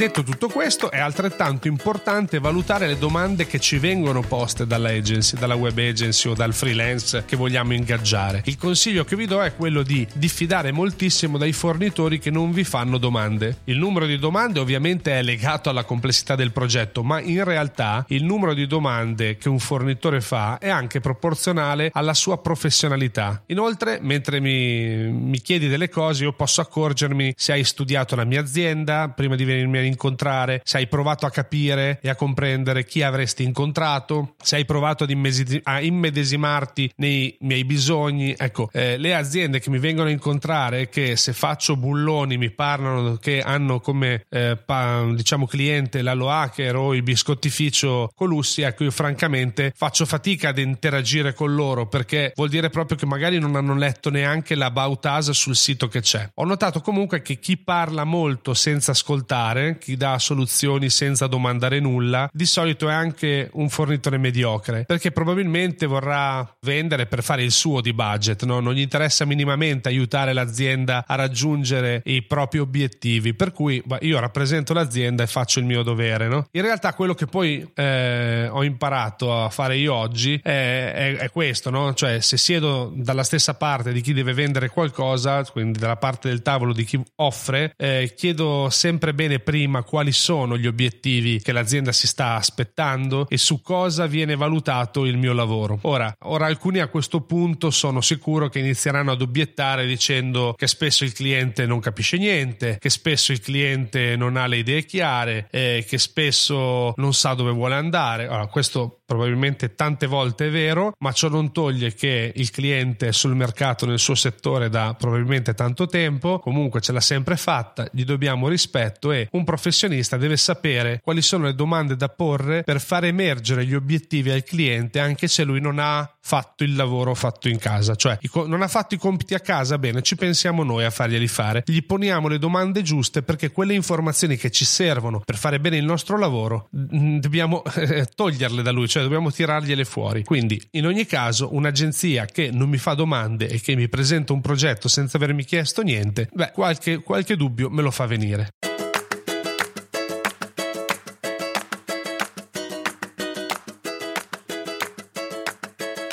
Detto 0.00 0.22
tutto 0.22 0.48
questo, 0.48 0.90
è 0.90 0.98
altrettanto 0.98 1.68
importante 1.68 2.38
valutare 2.38 2.86
le 2.86 2.96
domande 2.96 3.46
che 3.46 3.60
ci 3.60 3.76
vengono 3.76 4.22
poste 4.22 4.66
dalla 4.66 4.88
agency, 4.88 5.36
dalla 5.36 5.56
web 5.56 5.76
agency 5.76 6.30
o 6.30 6.32
dal 6.32 6.54
freelance 6.54 7.24
che 7.26 7.36
vogliamo 7.36 7.74
ingaggiare. 7.74 8.40
Il 8.46 8.56
consiglio 8.56 9.04
che 9.04 9.14
vi 9.14 9.26
do 9.26 9.42
è 9.42 9.54
quello 9.54 9.82
di 9.82 10.08
diffidare 10.14 10.72
moltissimo 10.72 11.36
dai 11.36 11.52
fornitori 11.52 12.18
che 12.18 12.30
non 12.30 12.50
vi 12.50 12.64
fanno 12.64 12.96
domande. 12.96 13.58
Il 13.64 13.76
numero 13.76 14.06
di 14.06 14.18
domande 14.18 14.58
ovviamente 14.58 15.18
è 15.18 15.22
legato 15.22 15.68
alla 15.68 15.84
complessità 15.84 16.34
del 16.34 16.50
progetto, 16.50 17.02
ma 17.02 17.20
in 17.20 17.44
realtà 17.44 18.02
il 18.08 18.24
numero 18.24 18.54
di 18.54 18.66
domande 18.66 19.36
che 19.36 19.50
un 19.50 19.58
fornitore 19.58 20.22
fa 20.22 20.56
è 20.56 20.70
anche 20.70 21.00
proporzionale 21.00 21.90
alla 21.92 22.14
sua 22.14 22.40
professionalità. 22.40 23.42
Inoltre, 23.48 23.98
mentre 24.00 24.40
mi, 24.40 25.12
mi 25.12 25.42
chiedi 25.42 25.68
delle 25.68 25.90
cose, 25.90 26.24
io 26.24 26.32
posso 26.32 26.62
accorgermi 26.62 27.34
se 27.36 27.52
hai 27.52 27.64
studiato 27.64 28.16
la 28.16 28.24
mia 28.24 28.40
azienda 28.40 29.10
prima 29.14 29.36
di 29.36 29.44
venirmi 29.44 29.76
a 29.76 29.88
incontrare, 29.90 30.60
se 30.64 30.78
hai 30.78 30.88
provato 30.88 31.26
a 31.26 31.30
capire 31.30 31.98
e 32.00 32.08
a 32.08 32.14
comprendere 32.14 32.84
chi 32.84 33.02
avresti 33.02 33.42
incontrato, 33.42 34.34
se 34.42 34.56
hai 34.56 34.64
provato 34.64 35.04
ad 35.04 35.10
immedesi- 35.10 35.60
a 35.62 35.80
immedesimarti 35.80 36.92
nei 36.96 37.36
miei 37.40 37.64
bisogni. 37.64 38.34
Ecco, 38.36 38.70
eh, 38.72 38.96
le 38.96 39.14
aziende 39.14 39.60
che 39.60 39.70
mi 39.70 39.78
vengono 39.78 40.08
a 40.08 40.12
incontrare 40.12 40.88
che 40.88 41.16
se 41.16 41.32
faccio 41.32 41.76
bulloni 41.76 42.38
mi 42.38 42.50
parlano 42.50 43.16
che 43.16 43.40
hanno 43.42 43.80
come 43.80 44.24
eh, 44.28 44.56
pa- 44.56 45.06
diciamo 45.14 45.46
cliente 45.46 46.02
la 46.02 46.14
Loacker 46.14 46.76
o 46.76 46.94
il 46.94 47.02
biscottificio 47.02 48.10
Colussi, 48.14 48.62
ecco 48.62 48.84
io 48.84 48.90
francamente 48.90 49.72
faccio 49.74 50.06
fatica 50.06 50.50
ad 50.50 50.58
interagire 50.58 51.34
con 51.34 51.54
loro 51.54 51.86
perché 51.86 52.32
vuol 52.36 52.48
dire 52.48 52.70
proprio 52.70 52.96
che 52.96 53.06
magari 53.06 53.38
non 53.38 53.56
hanno 53.56 53.74
letto 53.74 54.10
neanche 54.10 54.54
la 54.54 54.70
Bautasa 54.70 55.32
sul 55.32 55.56
sito 55.56 55.88
che 55.88 56.00
c'è. 56.00 56.30
Ho 56.34 56.44
notato 56.44 56.80
comunque 56.80 57.22
che 57.22 57.38
chi 57.38 57.56
parla 57.56 58.04
molto 58.04 58.54
senza 58.54 58.92
ascoltare, 58.92 59.78
chi 59.80 59.96
dà 59.96 60.18
soluzioni 60.20 60.88
senza 60.90 61.26
domandare 61.26 61.80
nulla, 61.80 62.28
di 62.32 62.46
solito 62.46 62.88
è 62.88 62.92
anche 62.92 63.48
un 63.54 63.68
fornitore 63.68 64.18
mediocre, 64.18 64.84
perché 64.84 65.10
probabilmente 65.10 65.86
vorrà 65.86 66.48
vendere 66.60 67.06
per 67.06 67.22
fare 67.22 67.42
il 67.42 67.50
suo 67.50 67.80
di 67.80 67.92
budget, 67.92 68.44
no? 68.44 68.60
non 68.60 68.74
gli 68.74 68.80
interessa 68.80 69.24
minimamente 69.24 69.88
aiutare 69.88 70.32
l'azienda 70.32 71.04
a 71.06 71.14
raggiungere 71.14 72.02
i 72.04 72.22
propri 72.22 72.58
obiettivi, 72.58 73.34
per 73.34 73.52
cui 73.52 73.82
io 74.00 74.20
rappresento 74.20 74.72
l'azienda 74.72 75.22
e 75.22 75.26
faccio 75.26 75.58
il 75.58 75.64
mio 75.64 75.82
dovere. 75.82 76.28
No? 76.28 76.46
In 76.52 76.62
realtà 76.62 76.92
quello 76.92 77.14
che 77.14 77.26
poi 77.26 77.68
eh, 77.74 78.48
ho 78.48 78.62
imparato 78.62 79.34
a 79.34 79.48
fare 79.48 79.76
io 79.76 79.94
oggi 79.94 80.38
è, 80.42 80.92
è, 80.94 81.16
è 81.16 81.30
questo, 81.30 81.70
no? 81.70 81.94
cioè 81.94 82.20
se 82.20 82.36
siedo 82.36 82.92
dalla 82.94 83.24
stessa 83.24 83.54
parte 83.54 83.92
di 83.92 84.00
chi 84.02 84.12
deve 84.12 84.34
vendere 84.34 84.68
qualcosa, 84.68 85.42
quindi 85.44 85.78
dalla 85.78 85.96
parte 85.96 86.28
del 86.28 86.42
tavolo 86.42 86.72
di 86.72 86.84
chi 86.84 87.00
offre, 87.16 87.72
eh, 87.76 88.12
chiedo 88.16 88.68
sempre 88.70 89.14
bene 89.14 89.38
prima 89.38 89.69
prima 89.70 89.82
quali 89.84 90.10
sono 90.10 90.58
gli 90.58 90.66
obiettivi 90.66 91.40
che 91.40 91.52
l'azienda 91.52 91.92
si 91.92 92.08
sta 92.08 92.34
aspettando 92.34 93.28
e 93.28 93.36
su 93.36 93.62
cosa 93.62 94.06
viene 94.06 94.34
valutato 94.34 95.04
il 95.04 95.16
mio 95.16 95.32
lavoro. 95.32 95.78
Ora, 95.82 96.12
ora 96.24 96.46
alcuni 96.46 96.80
a 96.80 96.88
questo 96.88 97.20
punto 97.20 97.70
sono 97.70 98.00
sicuro 98.00 98.48
che 98.48 98.58
inizieranno 98.58 99.12
ad 99.12 99.22
obiettare 99.22 99.86
dicendo 99.86 100.54
che 100.56 100.66
spesso 100.66 101.04
il 101.04 101.12
cliente 101.12 101.66
non 101.66 101.78
capisce 101.78 102.16
niente, 102.16 102.78
che 102.80 102.90
spesso 102.90 103.30
il 103.30 103.40
cliente 103.40 104.16
non 104.16 104.36
ha 104.36 104.46
le 104.46 104.56
idee 104.56 104.84
chiare, 104.84 105.46
eh, 105.52 105.84
che 105.86 105.98
spesso 105.98 106.92
non 106.96 107.14
sa 107.14 107.34
dove 107.34 107.52
vuole 107.52 107.76
andare. 107.76 108.26
Allora, 108.26 108.46
questo 108.46 108.99
probabilmente 109.10 109.74
tante 109.74 110.06
volte 110.06 110.46
è 110.46 110.50
vero, 110.52 110.92
ma 111.00 111.10
ciò 111.10 111.28
non 111.28 111.50
toglie 111.50 111.92
che 111.94 112.32
il 112.32 112.50
cliente 112.52 113.08
è 113.08 113.12
sul 113.12 113.34
mercato 113.34 113.84
nel 113.84 113.98
suo 113.98 114.14
settore 114.14 114.68
da 114.68 114.94
probabilmente 114.96 115.52
tanto 115.52 115.86
tempo, 115.86 116.38
comunque 116.38 116.80
ce 116.80 116.92
l'ha 116.92 117.00
sempre 117.00 117.36
fatta, 117.36 117.88
gli 117.90 118.04
dobbiamo 118.04 118.46
rispetto 118.46 119.10
e 119.10 119.26
un 119.32 119.42
professionista 119.42 120.16
deve 120.16 120.36
sapere 120.36 121.00
quali 121.02 121.22
sono 121.22 121.46
le 121.46 121.56
domande 121.56 121.96
da 121.96 122.08
porre 122.08 122.62
per 122.62 122.80
far 122.80 123.04
emergere 123.04 123.66
gli 123.66 123.74
obiettivi 123.74 124.30
al 124.30 124.44
cliente 124.44 125.00
anche 125.00 125.26
se 125.26 125.42
lui 125.42 125.60
non 125.60 125.80
ha 125.80 126.08
fatto 126.20 126.62
il 126.62 126.76
lavoro 126.76 127.12
fatto 127.16 127.48
in 127.48 127.58
casa, 127.58 127.96
cioè 127.96 128.16
non 128.46 128.62
ha 128.62 128.68
fatto 128.68 128.94
i 128.94 128.98
compiti 128.98 129.34
a 129.34 129.40
casa, 129.40 129.76
bene, 129.76 130.02
ci 130.02 130.14
pensiamo 130.14 130.62
noi 130.62 130.84
a 130.84 130.90
farglieli 130.90 131.26
fare, 131.26 131.64
gli 131.66 131.82
poniamo 131.82 132.28
le 132.28 132.38
domande 132.38 132.82
giuste 132.82 133.22
perché 133.22 133.50
quelle 133.50 133.74
informazioni 133.74 134.36
che 134.36 134.52
ci 134.52 134.64
servono 134.64 135.18
per 135.18 135.36
fare 135.36 135.58
bene 135.58 135.78
il 135.78 135.84
nostro 135.84 136.16
lavoro 136.16 136.68
dobbiamo 136.70 137.64
eh, 137.74 138.06
toglierle 138.14 138.62
da 138.62 138.70
lui, 138.70 138.86
cioè 138.86 138.99
dobbiamo 139.02 139.30
tirargliele 139.30 139.84
fuori. 139.84 140.24
Quindi, 140.24 140.60
in 140.72 140.86
ogni 140.86 141.06
caso, 141.06 141.54
un'agenzia 141.54 142.26
che 142.26 142.50
non 142.52 142.68
mi 142.68 142.78
fa 142.78 142.94
domande 142.94 143.48
e 143.48 143.60
che 143.60 143.74
mi 143.74 143.88
presenta 143.88 144.32
un 144.32 144.40
progetto 144.40 144.88
senza 144.88 145.16
avermi 145.16 145.44
chiesto 145.44 145.82
niente, 145.82 146.28
beh, 146.32 146.52
qualche, 146.52 146.98
qualche 146.98 147.36
dubbio 147.36 147.70
me 147.70 147.82
lo 147.82 147.90
fa 147.90 148.06
venire. 148.06 148.50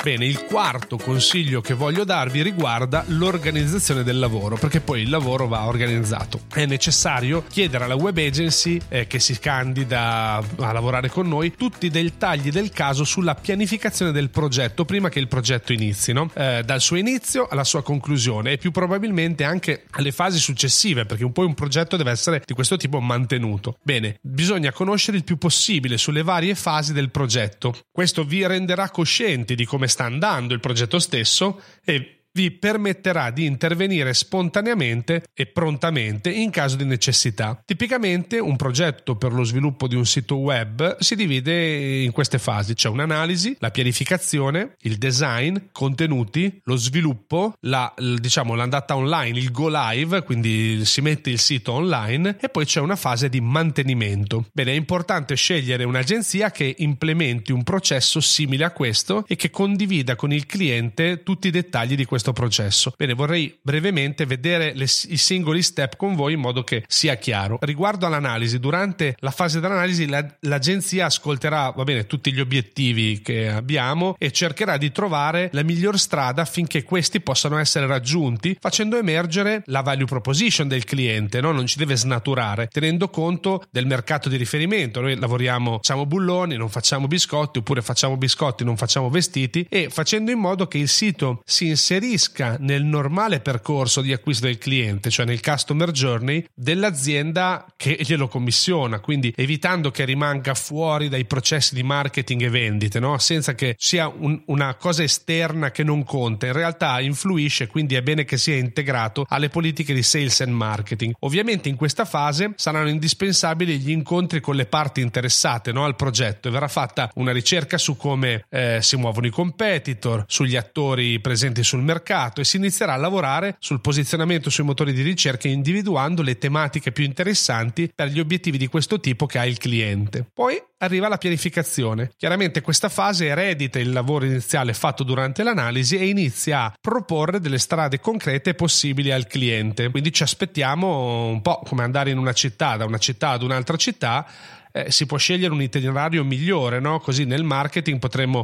Bene, 0.00 0.26
il 0.26 0.44
quarto 0.44 0.96
consiglio 0.96 1.60
che 1.60 1.74
voglio 1.74 2.04
darvi 2.04 2.40
riguarda 2.40 3.02
l'organizzazione 3.08 4.04
del 4.04 4.20
lavoro, 4.20 4.56
perché 4.56 4.80
poi 4.80 5.02
il 5.02 5.10
lavoro 5.10 5.48
va 5.48 5.66
organizzato. 5.66 6.42
È 6.54 6.64
necessario 6.66 7.44
chiedere 7.48 7.84
alla 7.84 7.96
web 7.96 8.16
agency 8.16 8.80
eh, 8.88 9.08
che 9.08 9.18
si 9.18 9.36
candida 9.40 10.36
a 10.36 10.72
lavorare 10.72 11.08
con 11.08 11.26
noi 11.26 11.52
tutti 11.56 11.86
i 11.86 11.90
dettagli 11.90 12.50
del 12.50 12.70
caso 12.70 13.02
sulla 13.02 13.34
pianificazione 13.34 14.12
del 14.12 14.30
progetto 14.30 14.84
prima 14.84 15.08
che 15.08 15.18
il 15.18 15.26
progetto 15.26 15.72
inizi, 15.72 16.12
no? 16.12 16.30
eh, 16.32 16.62
dal 16.64 16.80
suo 16.80 16.96
inizio 16.96 17.48
alla 17.48 17.64
sua 17.64 17.82
conclusione 17.82 18.52
e 18.52 18.56
più 18.56 18.70
probabilmente 18.70 19.42
anche 19.42 19.84
alle 19.90 20.12
fasi 20.12 20.38
successive, 20.38 21.06
perché 21.06 21.28
poi 21.28 21.44
un 21.44 21.54
progetto 21.54 21.96
deve 21.96 22.12
essere 22.12 22.42
di 22.46 22.54
questo 22.54 22.76
tipo 22.76 23.00
mantenuto. 23.00 23.78
Bene, 23.82 24.20
bisogna 24.22 24.70
conoscere 24.70 25.16
il 25.16 25.24
più 25.24 25.38
possibile 25.38 25.98
sulle 25.98 26.22
varie 26.22 26.54
fasi 26.54 26.92
del 26.92 27.10
progetto. 27.10 27.76
Questo 27.90 28.22
vi 28.22 28.46
renderà 28.46 28.90
coscienti 28.90 29.56
di 29.56 29.64
come 29.64 29.87
sta 29.88 30.04
sta 30.04 30.04
andando 30.04 30.54
il 30.54 30.60
progetto 30.60 30.98
stesso 30.98 31.60
e 31.84 32.17
vi 32.38 32.52
permetterà 32.52 33.32
di 33.32 33.46
intervenire 33.46 34.14
spontaneamente 34.14 35.24
e 35.34 35.46
prontamente 35.46 36.30
in 36.30 36.50
caso 36.50 36.76
di 36.76 36.84
necessità. 36.84 37.60
Tipicamente 37.64 38.38
un 38.38 38.54
progetto 38.54 39.16
per 39.16 39.32
lo 39.32 39.42
sviluppo 39.42 39.88
di 39.88 39.96
un 39.96 40.06
sito 40.06 40.36
web 40.36 40.98
si 41.00 41.16
divide 41.16 42.00
in 42.00 42.12
queste 42.12 42.38
fasi, 42.38 42.74
c'è 42.74 42.88
un'analisi, 42.88 43.56
la 43.58 43.72
pianificazione, 43.72 44.76
il 44.82 44.98
design, 44.98 45.56
contenuti, 45.72 46.60
lo 46.62 46.76
sviluppo, 46.76 47.54
la, 47.62 47.92
diciamo, 47.96 48.54
l'andata 48.54 48.94
online, 48.94 49.36
il 49.36 49.50
go 49.50 49.68
live, 49.68 50.22
quindi 50.22 50.84
si 50.84 51.00
mette 51.00 51.30
il 51.30 51.40
sito 51.40 51.72
online 51.72 52.36
e 52.40 52.48
poi 52.50 52.66
c'è 52.66 52.78
una 52.78 52.94
fase 52.94 53.28
di 53.28 53.40
mantenimento. 53.40 54.46
Bene, 54.52 54.70
è 54.70 54.76
importante 54.76 55.34
scegliere 55.34 55.82
un'agenzia 55.82 56.52
che 56.52 56.72
implementi 56.78 57.50
un 57.50 57.64
processo 57.64 58.20
simile 58.20 58.64
a 58.64 58.70
questo 58.70 59.24
e 59.26 59.34
che 59.34 59.50
condivida 59.50 60.14
con 60.14 60.32
il 60.32 60.46
cliente 60.46 61.24
tutti 61.24 61.48
i 61.48 61.50
dettagli 61.50 61.96
di 61.96 62.04
questo 62.04 62.26
questo 62.28 62.32
processo. 62.32 62.92
Bene, 62.96 63.14
vorrei 63.14 63.56
brevemente 63.60 64.26
vedere 64.26 64.72
le, 64.74 64.84
i 64.84 65.16
singoli 65.16 65.62
step 65.62 65.96
con 65.96 66.14
voi 66.14 66.34
in 66.34 66.40
modo 66.40 66.64
che 66.64 66.84
sia 66.86 67.16
chiaro. 67.16 67.58
Riguardo 67.60 68.06
all'analisi, 68.06 68.58
durante 68.58 69.16
la 69.20 69.30
fase 69.30 69.60
dell'analisi 69.60 70.06
la, 70.08 70.26
l'agenzia 70.40 71.06
ascolterà 71.06 71.70
va 71.70 71.84
bene, 71.84 72.06
tutti 72.06 72.32
gli 72.32 72.40
obiettivi 72.40 73.20
che 73.22 73.48
abbiamo 73.48 74.14
e 74.18 74.30
cercherà 74.30 74.76
di 74.76 74.90
trovare 74.92 75.50
la 75.52 75.62
miglior 75.62 75.98
strada 75.98 76.42
affinché 76.42 76.82
questi 76.82 77.20
possano 77.20 77.58
essere 77.58 77.86
raggiunti 77.86 78.56
facendo 78.58 78.96
emergere 78.96 79.62
la 79.66 79.82
value 79.82 80.06
proposition 80.06 80.68
del 80.68 80.84
cliente, 80.84 81.40
no? 81.40 81.52
non 81.52 81.66
ci 81.66 81.78
deve 81.78 81.96
snaturare, 81.96 82.68
tenendo 82.68 83.08
conto 83.08 83.62
del 83.70 83.86
mercato 83.86 84.28
di 84.28 84.36
riferimento. 84.36 85.00
Noi 85.00 85.16
lavoriamo, 85.16 85.76
facciamo 85.76 86.06
bulloni, 86.06 86.56
non 86.56 86.68
facciamo 86.68 87.06
biscotti 87.06 87.58
oppure 87.58 87.82
facciamo 87.82 88.16
biscotti, 88.16 88.64
non 88.64 88.76
facciamo 88.76 89.08
vestiti 89.08 89.66
e 89.68 89.88
facendo 89.90 90.30
in 90.30 90.38
modo 90.38 90.66
che 90.66 90.78
il 90.78 90.88
sito 90.88 91.42
si 91.44 91.66
inserisca 91.68 92.17
inserisca 92.18 92.56
nel 92.58 92.84
normale 92.84 93.40
percorso 93.40 94.00
di 94.00 94.12
acquisto 94.12 94.46
del 94.46 94.58
cliente, 94.58 95.10
cioè 95.10 95.24
nel 95.24 95.40
customer 95.40 95.92
journey 95.92 96.44
dell'azienda 96.52 97.64
che 97.76 97.96
glielo 98.00 98.26
commissiona, 98.26 98.98
quindi 98.98 99.32
evitando 99.36 99.90
che 99.90 100.04
rimanga 100.04 100.54
fuori 100.54 101.08
dai 101.08 101.24
processi 101.24 101.74
di 101.74 101.82
marketing 101.82 102.42
e 102.42 102.50
vendite, 102.50 102.98
no? 102.98 103.16
senza 103.18 103.54
che 103.54 103.76
sia 103.78 104.08
un, 104.08 104.42
una 104.46 104.74
cosa 104.74 105.02
esterna 105.02 105.70
che 105.70 105.84
non 105.84 106.04
conta, 106.04 106.46
in 106.46 106.52
realtà 106.52 107.00
influisce, 107.00 107.68
quindi 107.68 107.94
è 107.94 108.02
bene 108.02 108.24
che 108.24 108.36
sia 108.36 108.56
integrato 108.56 109.24
alle 109.28 109.48
politiche 109.48 109.94
di 109.94 110.02
sales 110.02 110.40
and 110.40 110.52
marketing. 110.52 111.14
Ovviamente 111.20 111.68
in 111.68 111.76
questa 111.76 112.04
fase 112.04 112.52
saranno 112.56 112.88
indispensabili 112.88 113.78
gli 113.78 113.90
incontri 113.90 114.40
con 114.40 114.56
le 114.56 114.66
parti 114.66 115.00
interessate 115.00 115.72
no? 115.72 115.84
al 115.84 115.94
progetto 115.94 116.48
e 116.48 116.50
verrà 116.50 116.68
fatta 116.68 117.10
una 117.14 117.32
ricerca 117.32 117.78
su 117.78 117.96
come 117.96 118.44
eh, 118.50 118.78
si 118.80 118.96
muovono 118.96 119.26
i 119.26 119.30
competitor, 119.30 120.24
sugli 120.26 120.56
attori 120.56 121.20
presenti 121.20 121.62
sul 121.62 121.82
mercato, 121.82 121.97
mercato 121.98 122.40
e 122.40 122.44
si 122.44 122.56
inizierà 122.56 122.94
a 122.94 122.96
lavorare 122.96 123.56
sul 123.58 123.80
posizionamento 123.80 124.50
sui 124.50 124.64
motori 124.64 124.92
di 124.92 125.02
ricerca 125.02 125.48
individuando 125.48 126.22
le 126.22 126.38
tematiche 126.38 126.92
più 126.92 127.04
interessanti 127.04 127.90
per 127.94 128.08
gli 128.08 128.20
obiettivi 128.20 128.56
di 128.56 128.68
questo 128.68 129.00
tipo 129.00 129.26
che 129.26 129.38
ha 129.38 129.46
il 129.46 129.58
cliente. 129.58 130.24
Poi 130.32 130.62
arriva 130.78 131.08
la 131.08 131.18
pianificazione. 131.18 132.10
Chiaramente 132.16 132.60
questa 132.60 132.88
fase 132.88 133.26
eredita 133.26 133.78
il 133.78 133.90
lavoro 133.90 134.24
iniziale 134.24 134.72
fatto 134.72 135.02
durante 135.02 135.42
l'analisi 135.42 135.98
e 135.98 136.06
inizia 136.06 136.64
a 136.64 136.72
proporre 136.80 137.40
delle 137.40 137.58
strade 137.58 138.00
concrete 138.00 138.54
possibili 138.54 139.10
al 139.10 139.26
cliente. 139.26 139.90
Quindi 139.90 140.12
ci 140.12 140.22
aspettiamo 140.22 141.26
un 141.26 141.42
po' 141.42 141.60
come 141.64 141.82
andare 141.82 142.10
in 142.10 142.18
una 142.18 142.32
città, 142.32 142.76
da 142.76 142.84
una 142.84 142.98
città 142.98 143.30
ad 143.30 143.42
un'altra 143.42 143.76
città 143.76 144.26
eh, 144.72 144.90
si 144.90 145.06
può 145.06 145.16
scegliere 145.16 145.52
un 145.52 145.62
itinerario 145.62 146.24
migliore, 146.24 146.80
no? 146.80 147.00
così 147.00 147.24
nel 147.24 147.44
marketing 147.44 147.98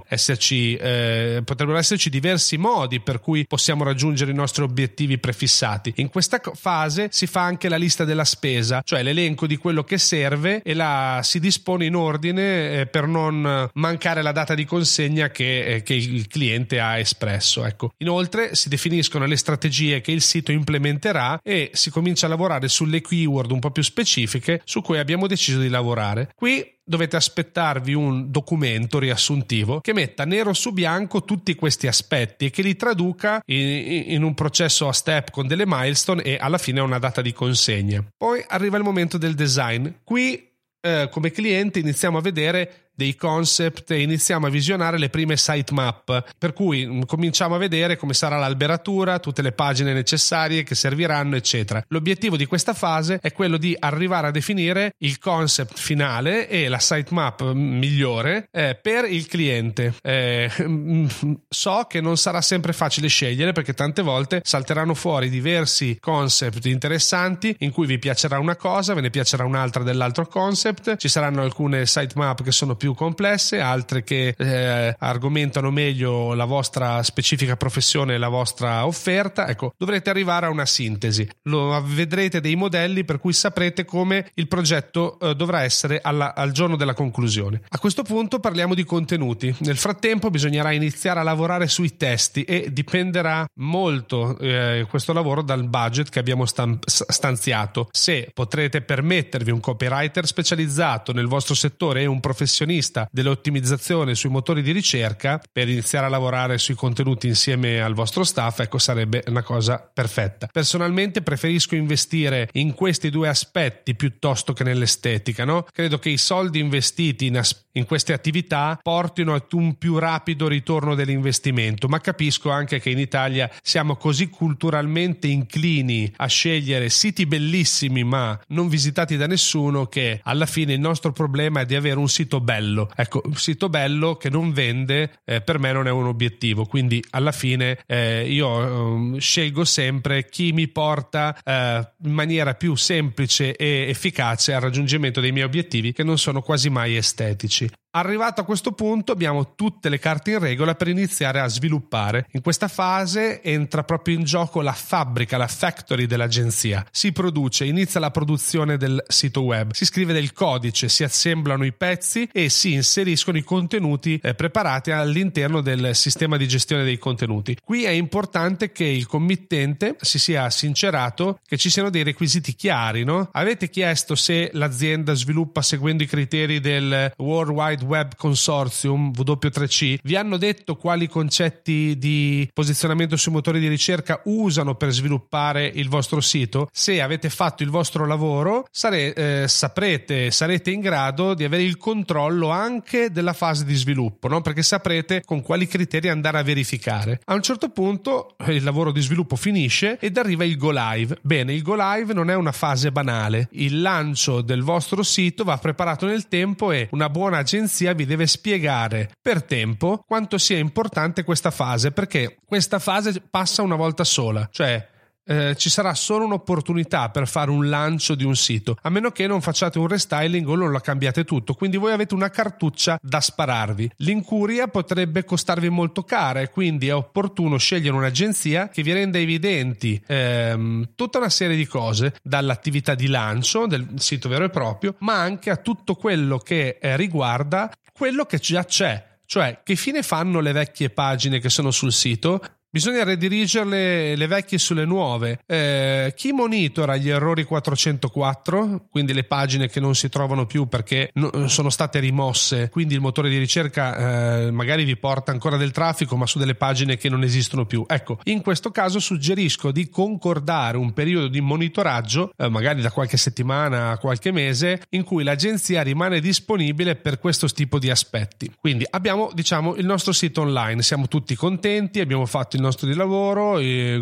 esserci, 0.09 0.75
eh, 0.77 1.43
potrebbero 1.45 1.79
esserci 1.79 2.11
diversi 2.11 2.57
modi 2.57 3.01
per 3.01 3.21
cui 3.21 3.47
possiamo 3.47 3.85
raggiungere 3.85 4.31
i 4.31 4.35
nostri 4.35 4.63
obiettivi 4.63 5.19
prefissati. 5.19 5.93
In 5.97 6.09
questa 6.09 6.41
fase 6.55 7.09
si 7.11 7.27
fa 7.27 7.43
anche 7.43 7.69
la 7.69 7.77
lista 7.77 8.05
della 8.05 8.25
spesa, 8.25 8.83
cioè 8.85 9.03
l'elenco 9.03 9.47
di 9.47 9.57
quello 9.57 9.85
che 9.85 9.99
serve 9.99 10.63
e 10.63 10.75
la 10.75 11.21
si 11.23 11.41
dispone 11.41 11.87
in 11.87 11.95
ordine 11.95 12.81
eh, 12.81 12.87
per 12.87 13.07
non 13.07 13.71
mancare 13.75 14.23
la 14.23 14.33
data 14.33 14.55
di 14.55 14.65
consegna 14.65 15.31
che, 15.31 15.65
eh, 15.65 15.83
che 15.83 15.95
il 15.95 16.27
cliente 16.29 16.81
ha 16.81 16.99
espresso. 16.99 17.65
Ecco. 17.65 17.93
Inoltre 17.99 18.55
si 18.55 18.69
definiscono 18.69 19.27
le 19.27 19.37
strategie 19.37 20.01
che 20.01 20.13
il 20.13 20.21
sito 20.21 20.53
implementerà 20.53 21.41
e 21.43 21.71
si 21.73 21.91
comincia 21.91 22.27
a 22.27 22.29
lavorare 22.29 22.69
sulle 22.69 23.01
keyword 23.01 23.51
un 23.51 23.61
po' 23.61 23.71
più 23.71 23.83
specifiche 23.83 24.61
su 24.65 24.83
cui 24.83 24.99
abbiamo 24.99 25.27
deciso 25.27 25.61
di 25.61 25.69
lavorare. 25.69 26.14
Qui 26.35 26.79
dovete 26.85 27.17
aspettarvi 27.17 27.95
un 27.95 28.31
documento 28.31 28.99
riassuntivo 28.99 29.81
che 29.81 29.95
metta 29.95 30.25
nero 30.25 30.53
su 30.53 30.73
bianco 30.73 31.25
tutti 31.25 31.55
questi 31.55 31.87
aspetti 31.87 32.47
e 32.47 32.51
che 32.51 32.63
li 32.63 32.77
traduca 32.77 33.43
in, 33.47 34.05
in, 34.09 34.23
un 34.23 34.35
processo 34.35 34.87
a 34.87 34.93
step 34.93 35.31
con 35.31 35.47
delle 35.47 35.65
milestone 35.67 36.23
e 36.23 36.37
alla 36.39 36.59
fine 36.59 36.81
una 36.81 36.99
data 36.99 37.23
di 37.23 37.33
consegna. 37.33 38.05
Poi 38.17 38.45
arriva 38.49 38.77
il 38.77 38.83
momento 38.83 39.19
del 39.19 39.35
design. 39.35 39.89
Qui 40.05 40.53
eh, 40.81 41.09
come 41.11 41.31
cliente 41.31 41.79
iniziamo 41.79 42.19
a 42.19 42.21
vedere 42.21 42.84
dei 42.95 43.17
concept 43.17 43.91
e 43.91 44.01
iniziamo 44.01 44.47
a 44.47 44.51
visionare 44.51 44.99
le 44.99 45.09
prime 45.09 45.37
sitemap, 45.37 46.25
per 46.39 46.53
cui 46.53 46.87
mm, 46.87 47.03
cominciamo 47.03 47.55
a 47.55 47.59
vedere 47.59 47.97
come 47.97 48.15
sarà 48.15 48.39
l'alberatura, 48.39 49.19
tutte 49.19 49.43
le 49.43 49.53
pagine 49.53 49.93
necessarie 49.93 50.63
che 50.63 50.75
serviranno, 50.75 51.37
eccetera. 51.37 51.83
L'obiettivo 51.89 52.37
di 52.37 52.47
questa 52.47 52.75
fase 52.75 53.19
è 53.21 53.33
quello 53.33 53.57
di 53.57 53.77
arrivare 53.79 54.29
a 54.29 54.31
definire 54.31 54.95
il 54.99 55.19
concept 55.19 55.79
finale 55.79 56.49
e 56.49 56.69
la 56.69 56.79
sitemap 56.79 57.53
migliore 57.53 58.49
eh, 58.51 58.79
per 58.81 59.05
il 59.05 59.27
cliente. 59.27 59.95
Eh, 60.03 60.51
so 61.49 61.87
che 61.89 62.01
non 62.01 62.17
sarà 62.17 62.41
sempre 62.41 62.73
facile 62.73 63.09
scegliere 63.09 63.53
perché 63.53 63.75
tante 63.75 64.03
volte 64.03 64.41
salteranno 64.45 64.95
fuori 64.95 65.29
diversi 65.29 65.97
concept 66.01 66.67
interessanti 66.67 67.55
in 67.61 67.71
cui 67.71 67.87
vi 67.87 67.99
piacerà 67.99 68.39
una 68.39 68.57
cosa, 68.57 68.95
ve 68.95 69.01
ne 69.01 69.11
piacerà 69.11 69.45
un'altra 69.45 69.83
dell'altro 69.83 70.27
concept, 70.27 70.97
ci 70.97 71.09
saranno 71.09 71.43
alcune 71.43 71.87
sitemap 71.87 72.43
che 72.43 72.53
sono 72.53 72.77
più 72.77 72.84
più 72.85 72.93
complesse, 72.93 73.61
altre 73.61 74.05
che 74.05 74.35
eh, 74.37 74.95
argomentano 74.99 75.71
meglio 75.71 76.35
la 76.35 76.45
vostra 76.45 77.03
specifica 77.03 77.57
professione 77.57 78.13
e 78.13 78.19
la 78.19 78.29
vostra 78.29 78.85
offerta. 78.85 79.49
Ecco, 79.49 79.73
dovrete 79.79 80.11
arrivare 80.11 80.45
a 80.45 80.51
una 80.51 80.67
sintesi. 80.67 81.27
Lo, 81.45 81.83
vedrete 81.83 82.43
dei 82.43 82.57
modelli 82.57 83.05
per 83.05 83.19
cui 83.19 83.33
saprete 83.33 83.87
come 83.87 84.31
il 84.35 84.49
progetto 84.49 85.19
eh, 85.19 85.35
dovrà 85.35 85.63
essere 85.63 86.01
alla, 86.03 86.35
al 86.35 86.53
giorno 86.53 86.77
della 86.77 86.93
conclusione. 86.93 87.63
A 87.71 87.79
questo 87.79 88.03
punto 88.03 88.39
parliamo 88.39 88.75
di 88.75 88.85
contenuti. 88.85 89.55
Nel 89.61 89.79
frattempo 89.79 90.29
bisognerà 90.29 90.71
iniziare 90.73 91.21
a 91.21 91.23
lavorare 91.23 91.69
sui 91.69 91.97
testi 91.97 92.43
e 92.43 92.69
dipenderà 92.71 93.47
molto 93.61 94.37
eh, 94.41 94.87
questo 94.91 95.15
lavoro 95.15 95.41
dal 95.41 95.67
budget 95.67 96.11
che 96.11 96.19
abbiamo 96.19 96.45
stanziato. 96.45 97.89
Se 97.93 98.29
potrete 98.35 98.83
permettervi 98.83 99.51
un 99.51 99.61
copywriter 99.61 100.27
specializzato 100.27 101.15
nel 101.15 101.29
vostro 101.29 101.55
settore 101.55 102.03
e 102.03 102.07
un 102.07 102.21
professionista 102.21 102.73
professionista 102.75 103.09
dell'ottimizzazione 103.11 104.15
sui 104.15 104.31
motori 104.31 104.63
di 104.63 104.73
ricerca 104.73 105.41
per 105.53 105.69
iniziare 105.69 106.07
a 106.07 106.09
lavorare 106.09 106.59
sui 106.59 106.75
contenuti 106.75 107.29
insieme 107.29 107.81
al 107.81 107.95
vostro 107.95 108.25
staff, 108.25 108.61
ecco 108.61 108.79
sarebbe 108.79 109.23
una 109.29 109.43
cosa 109.43 109.79
perfetta. 109.79 110.49
Personalmente 110.51 111.23
preferisco 111.23 111.75
investire 111.75 112.49
in 112.53 112.75
questi 112.75 113.11
due 113.11 113.29
aspetti 113.29 113.95
piuttosto 113.95 114.53
che 114.53 114.65
nell'estetica, 114.65 115.45
no? 115.45 115.67
Credo 115.71 115.99
che 115.99 116.11
i 116.11 116.19
soldi 116.19 116.59
investiti 116.59 117.27
in, 117.27 117.39
as- 117.39 117.67
in 117.73 117.87
queste 117.87 118.13
attività 118.13 118.79
portino 118.83 119.35
ad 119.35 119.45
un 119.53 119.77
più 119.77 119.99
rapido 119.99 120.49
ritorno 120.49 120.95
dell'investimento, 120.95 121.89
ma 121.89 122.01
capisco 122.01 122.51
anche 122.51 122.81
che 122.81 122.91
in 122.91 122.99
Italia 122.99 123.51
siamo 123.63 123.97
così 123.97 124.29
culturalmente 124.29 125.27
inclini 125.27 126.13
a 126.17 126.27
scegliere 126.27 126.89
siti 126.89 127.27
bellissimi 127.27 128.05
ma 128.05 128.39
non 128.49 128.69
visitati 128.69 129.17
da 129.17 129.27
nessuno 129.27 129.87
che 129.87 130.21
alla 130.23 130.47
fine 130.47 130.73
il 130.73 130.81
nostro 130.81 131.13
problema 131.13 131.61
è 131.61 131.67
di 131.67 131.75
avere 131.75 131.99
un 131.99 132.09
sito 132.09 132.41
bello. 132.41 132.64
Ecco, 132.95 133.23
un 133.25 133.35
sito 133.35 133.69
bello 133.69 134.17
che 134.17 134.31
non 134.31 134.53
vende 134.53 135.19
eh, 135.25 135.41
per 135.41 135.59
me 135.59 135.73
non 135.73 135.87
è 135.87 135.91
un 135.91 136.07
obiettivo, 136.07 136.65
quindi 136.65 137.05
alla 137.11 137.33
fine 137.33 137.79
eh, 137.87 138.27
io 138.29 139.17
eh, 139.17 139.21
scelgo 139.21 139.65
sempre 139.65 140.29
chi 140.29 140.53
mi 140.53 140.69
porta 140.69 141.37
eh, 141.43 141.93
in 142.05 142.13
maniera 142.13 142.55
più 142.55 142.75
semplice 142.75 143.57
e 143.57 143.87
efficace 143.89 144.53
al 144.55 144.61
raggiungimento 144.61 145.21
dei 145.21 145.33
miei 145.33 145.45
obiettivi 145.45 145.93
che 145.93 146.03
non 146.03 146.19
sono 146.19 146.41
quasi 146.41 146.71
mai 146.71 146.97
estetici. 146.97 147.71
Arrivato 147.97 148.41
a 148.41 148.45
questo 148.45 148.73
punto 148.73 149.13
abbiamo 149.13 149.55
tutte 149.55 149.89
le 149.89 150.01
carte 150.01 150.33
in 150.33 150.41
regola 150.41 150.75
per 150.75 150.89
iniziare 150.89 151.39
a 151.39 151.47
sviluppare. 151.47 152.27
In 152.33 152.41
questa 152.41 152.67
fase 152.67 153.41
entra 153.41 153.85
proprio 153.85 154.17
in 154.17 154.25
gioco 154.25 154.63
la 154.63 154.73
fabbrica, 154.73 155.37
la 155.37 155.47
factory 155.47 156.07
dell'agenzia. 156.07 156.85
Si 156.91 157.13
produce, 157.13 157.65
inizia 157.67 158.01
la 158.01 158.11
produzione 158.11 158.79
del 158.79 159.01
sito 159.07 159.43
web, 159.43 159.71
si 159.75 159.85
scrive 159.85 160.13
del 160.13 160.33
codice, 160.33 160.89
si 160.89 161.05
assemblano 161.05 161.65
i 161.65 161.73
pezzi 161.73 162.29
e 162.33 162.49
si 162.49 162.73
inseriscono 162.73 163.39
i 163.39 163.45
contenuti 163.45 164.19
eh, 164.21 164.35
preparati 164.35 164.91
all'interno 164.91 165.61
del 165.61 165.95
sistema 165.95 166.37
di 166.37 166.49
gestione 166.49 166.83
dei 166.83 166.99
contenuti. 166.99 167.57
Qui 167.63 167.85
è 167.85 167.91
importante 167.91 168.73
che 168.73 168.87
il 168.87 169.07
committente 169.07 169.95
si 170.01 170.19
sia 170.19 170.51
sincerato 170.51 171.39
che 171.47 171.57
ci 171.57 171.71
siano 171.71 171.91
dei 171.91 172.03
requisiti 172.03 172.57
chiari, 172.57 173.05
no? 173.05 173.29
Avete 173.31 173.71
chiesto 173.71 174.17
se 174.17 174.51
l'azienda 174.53 175.15
sviluppa 175.15 175.63
seguendo 175.63 176.03
i 176.03 176.09
criteri 176.09 176.59
del 176.59 177.13
World 177.19 177.53
Wide 177.53 177.83
Web 177.85 178.17
Consortium 178.17 179.11
W3C 179.11 179.99
vi 180.03 180.17
hanno 180.17 180.37
detto 180.37 180.77
quali 180.77 181.09
concetti 181.09 181.97
di 181.99 182.49
posizionamento 182.53 183.17
sui 183.17 183.33
motori 183.33 183.61
di 183.61 183.69
ricerca 183.69 184.21
usano 184.25 184.75
per 184.75 184.91
sviluppare 184.91 185.67
il 185.67 185.89
vostro 185.89 186.21
sito? 186.21 186.69
Se 186.73 187.01
avete 187.01 187.31
fatto 187.31 187.63
il 187.63 187.71
vostro 187.71 188.07
lavoro, 188.07 188.67
sare, 188.71 189.13
eh, 189.15 189.49
saprete, 189.49 190.31
sarete 190.31 190.71
in 190.71 190.81
grado 190.81 191.35
di 191.35 191.45
avere 191.45 191.63
il 191.63 191.77
controllo 191.77 192.51
anche 192.51 193.11
della 193.11 193.33
fase 193.33 193.65
di 193.65 193.75
sviluppo, 193.75 194.29
no? 194.29 194.41
perché 194.41 194.63
saprete 194.63 195.23
con 195.25 195.43
quali 195.43 195.67
criteri 195.67 196.09
andare 196.09 196.39
a 196.39 196.43
verificare. 196.43 197.21
A 197.25 197.35
un 197.35 197.43
certo 197.43 197.69
punto 197.69 198.37
il 198.47 198.63
lavoro 198.63 198.93
di 198.93 199.01
sviluppo 199.01 199.37
finisce 199.37 199.99
ed 199.99 200.17
arriva 200.17 200.45
il 200.45 200.57
go 200.57 200.71
live. 200.73 201.19
Bene, 201.23 201.53
il 201.53 201.63
go 201.63 201.75
live 201.77 202.13
non 202.13 202.31
è 202.31 202.35
una 202.35 202.53
fase 202.53 202.91
banale. 202.91 203.49
Il 203.53 203.81
lancio 203.81 204.41
del 204.41 204.63
vostro 204.63 205.03
sito 205.03 205.45
va 205.45 205.59
preparato 205.59 206.07
nel 206.07 206.29
tempo 206.29 206.73
e 206.73 206.89
una 206.93 207.09
buona 207.09 207.39
agenzia 207.39 207.74
l'agenzia 207.75 207.93
vi 207.95 208.07
deve 208.07 208.27
spiegare 208.27 209.11
per 209.21 209.43
tempo 209.43 210.05
quanto 210.07 210.39
sia 210.39 210.59
importante 210.59 211.25
questa 211.25 211.51
fase, 211.51 211.91
perché 211.91 212.39
questa 212.47 212.79
fase 212.79 213.21
passa 213.29 213.63
una 213.63 213.75
volta 213.75 214.05
sola, 214.05 214.49
cioè 214.53 214.89
eh, 215.25 215.55
ci 215.57 215.71
sarà 215.71 215.95
solo 215.95 216.25
un'opportunità 216.25 217.09
per 217.11 217.27
fare 217.27 217.51
un 217.51 217.69
lancio 217.69 218.15
di 218.15 218.25
un 218.25 218.37
sito, 218.37 218.77
a 218.83 218.91
meno 218.91 219.11
che 219.11 219.27
non 219.27 219.41
facciate 219.41 219.79
un 219.79 219.89
restyling 219.89 220.47
o 220.49 220.55
non 220.55 220.71
lo 220.71 220.79
cambiate 220.81 221.25
tutto. 221.25 221.55
Quindi 221.55 221.77
voi 221.77 221.93
avete 221.93 222.15
una 222.15 222.31
cartuccia 222.31 222.99
da 223.01 223.21
spararvi. 223.21 223.91
L'incuria 223.99 224.69
potrebbe 224.69 225.25
costarvi 225.25 225.69
molto 225.69 226.03
cara 226.03 226.41
e 226.41 226.51
quindi 226.51 226.89
è 226.89 226.95
opportuno 226.95 227.57
scegliere 227.57 227.97
un'agenzia 227.97 228.69
che 228.69 228.83
vi 228.83 228.93
renda 228.93 229.19
evidenti 229.19 230.01
ehm, 230.07 230.91
tutta 230.95 231.19
una 231.19 231.31
serie 231.31 231.57
di 231.57 231.67
cose, 231.67 232.15
dall'attività 232.23 232.95
di 232.95 233.07
lancio 233.07 233.67
del 233.67 233.87
sito 233.97 234.29
vero 234.29 234.45
e 234.45 234.51
proprio, 234.51 234.97
ma 234.99 235.21
anche 235.21 235.51
a 235.51 235.57
tutto 235.57 235.95
quello 235.95 236.39
che 236.39 236.79
eh, 236.81 236.97
riguarda 236.97 237.73
quello 237.93 238.25
che 238.25 238.39
già 238.39 238.65
c'è. 238.65 239.13
Cioè, 239.27 239.61
che 239.65 239.75
fine 239.75 240.03
fanno 240.03 240.41
le 240.41 240.53
vecchie 240.53 240.91
pagine 240.91 241.41
che 241.41 241.49
sono 241.49 241.71
sul 241.71 241.93
sito? 241.93 242.43
Bisogna 242.75 243.05
redirigerle 243.05 244.17
le 244.17 244.27
vecchie 244.27 244.59
sulle 244.59 244.85
nuove. 244.85 245.39
Eh, 245.47 246.13
chi 246.17 246.33
monitora 246.33 246.97
gli 246.97 247.09
errori 247.09 247.45
404, 247.45 248.87
quindi 248.91 249.13
le 249.13 249.23
pagine 249.23 249.69
che 249.69 249.79
non 249.79 249.95
si 249.95 250.09
trovano 250.09 250.45
più 250.45 250.67
perché 250.67 251.11
no, 251.15 251.47
sono 251.47 251.71
state 251.71 252.01
rimosse, 252.01 252.71
quindi 252.71 252.95
il 252.95 253.01
motore 253.01 253.29
di 253.29 253.39
ricerca 253.39 254.47
eh, 254.47 254.51
magari 254.51 254.83
vi 254.83 254.97
porta 254.97 255.31
ancora 255.31 255.57
del 255.57 255.71
traffico 255.71 256.17
ma 256.17 256.27
su 256.27 256.41
delle 256.41 256.57
pagine 256.57 256.97
che 256.97 257.09
non 257.09 257.23
esistono 257.23 257.65
più. 257.65 257.85
Ecco, 257.87 258.19
in 258.25 258.43
questo 258.43 258.73
caso 258.73 258.99
suggerisco 258.99 259.71
di 259.71 259.89
concordare 259.89 260.77
un 260.77 260.93
periodo 260.93 261.29
di 261.29 261.41
monitoraggio, 261.41 262.33
eh, 262.37 262.49
magari 262.49 262.83
da 262.83 262.91
qualche 262.91 263.17
settimana 263.17 263.91
a 263.91 263.99
qualche 263.99 264.33
mese, 264.33 264.83
in 264.89 265.05
cui 265.05 265.23
l'agenzia 265.23 265.81
rimane 265.83 266.19
disponibile 266.19 266.97
per 266.97 267.21
questo 267.21 267.47
tipo 267.47 267.79
di 267.79 267.89
aspetti. 267.89 268.53
Quindi 268.59 268.85
abbiamo, 268.91 269.31
diciamo, 269.33 269.77
il 269.77 269.87
nostro 269.87 270.11
sito 270.11 270.41
online, 270.41 270.83
siamo 270.83 271.07
tutti 271.07 271.37
contenti, 271.37 272.01
abbiamo 272.01 272.27
fatto 272.27 272.57
il 272.57 272.63
nostro 272.65 272.87
di 272.87 272.95
lavoro, 272.95 273.59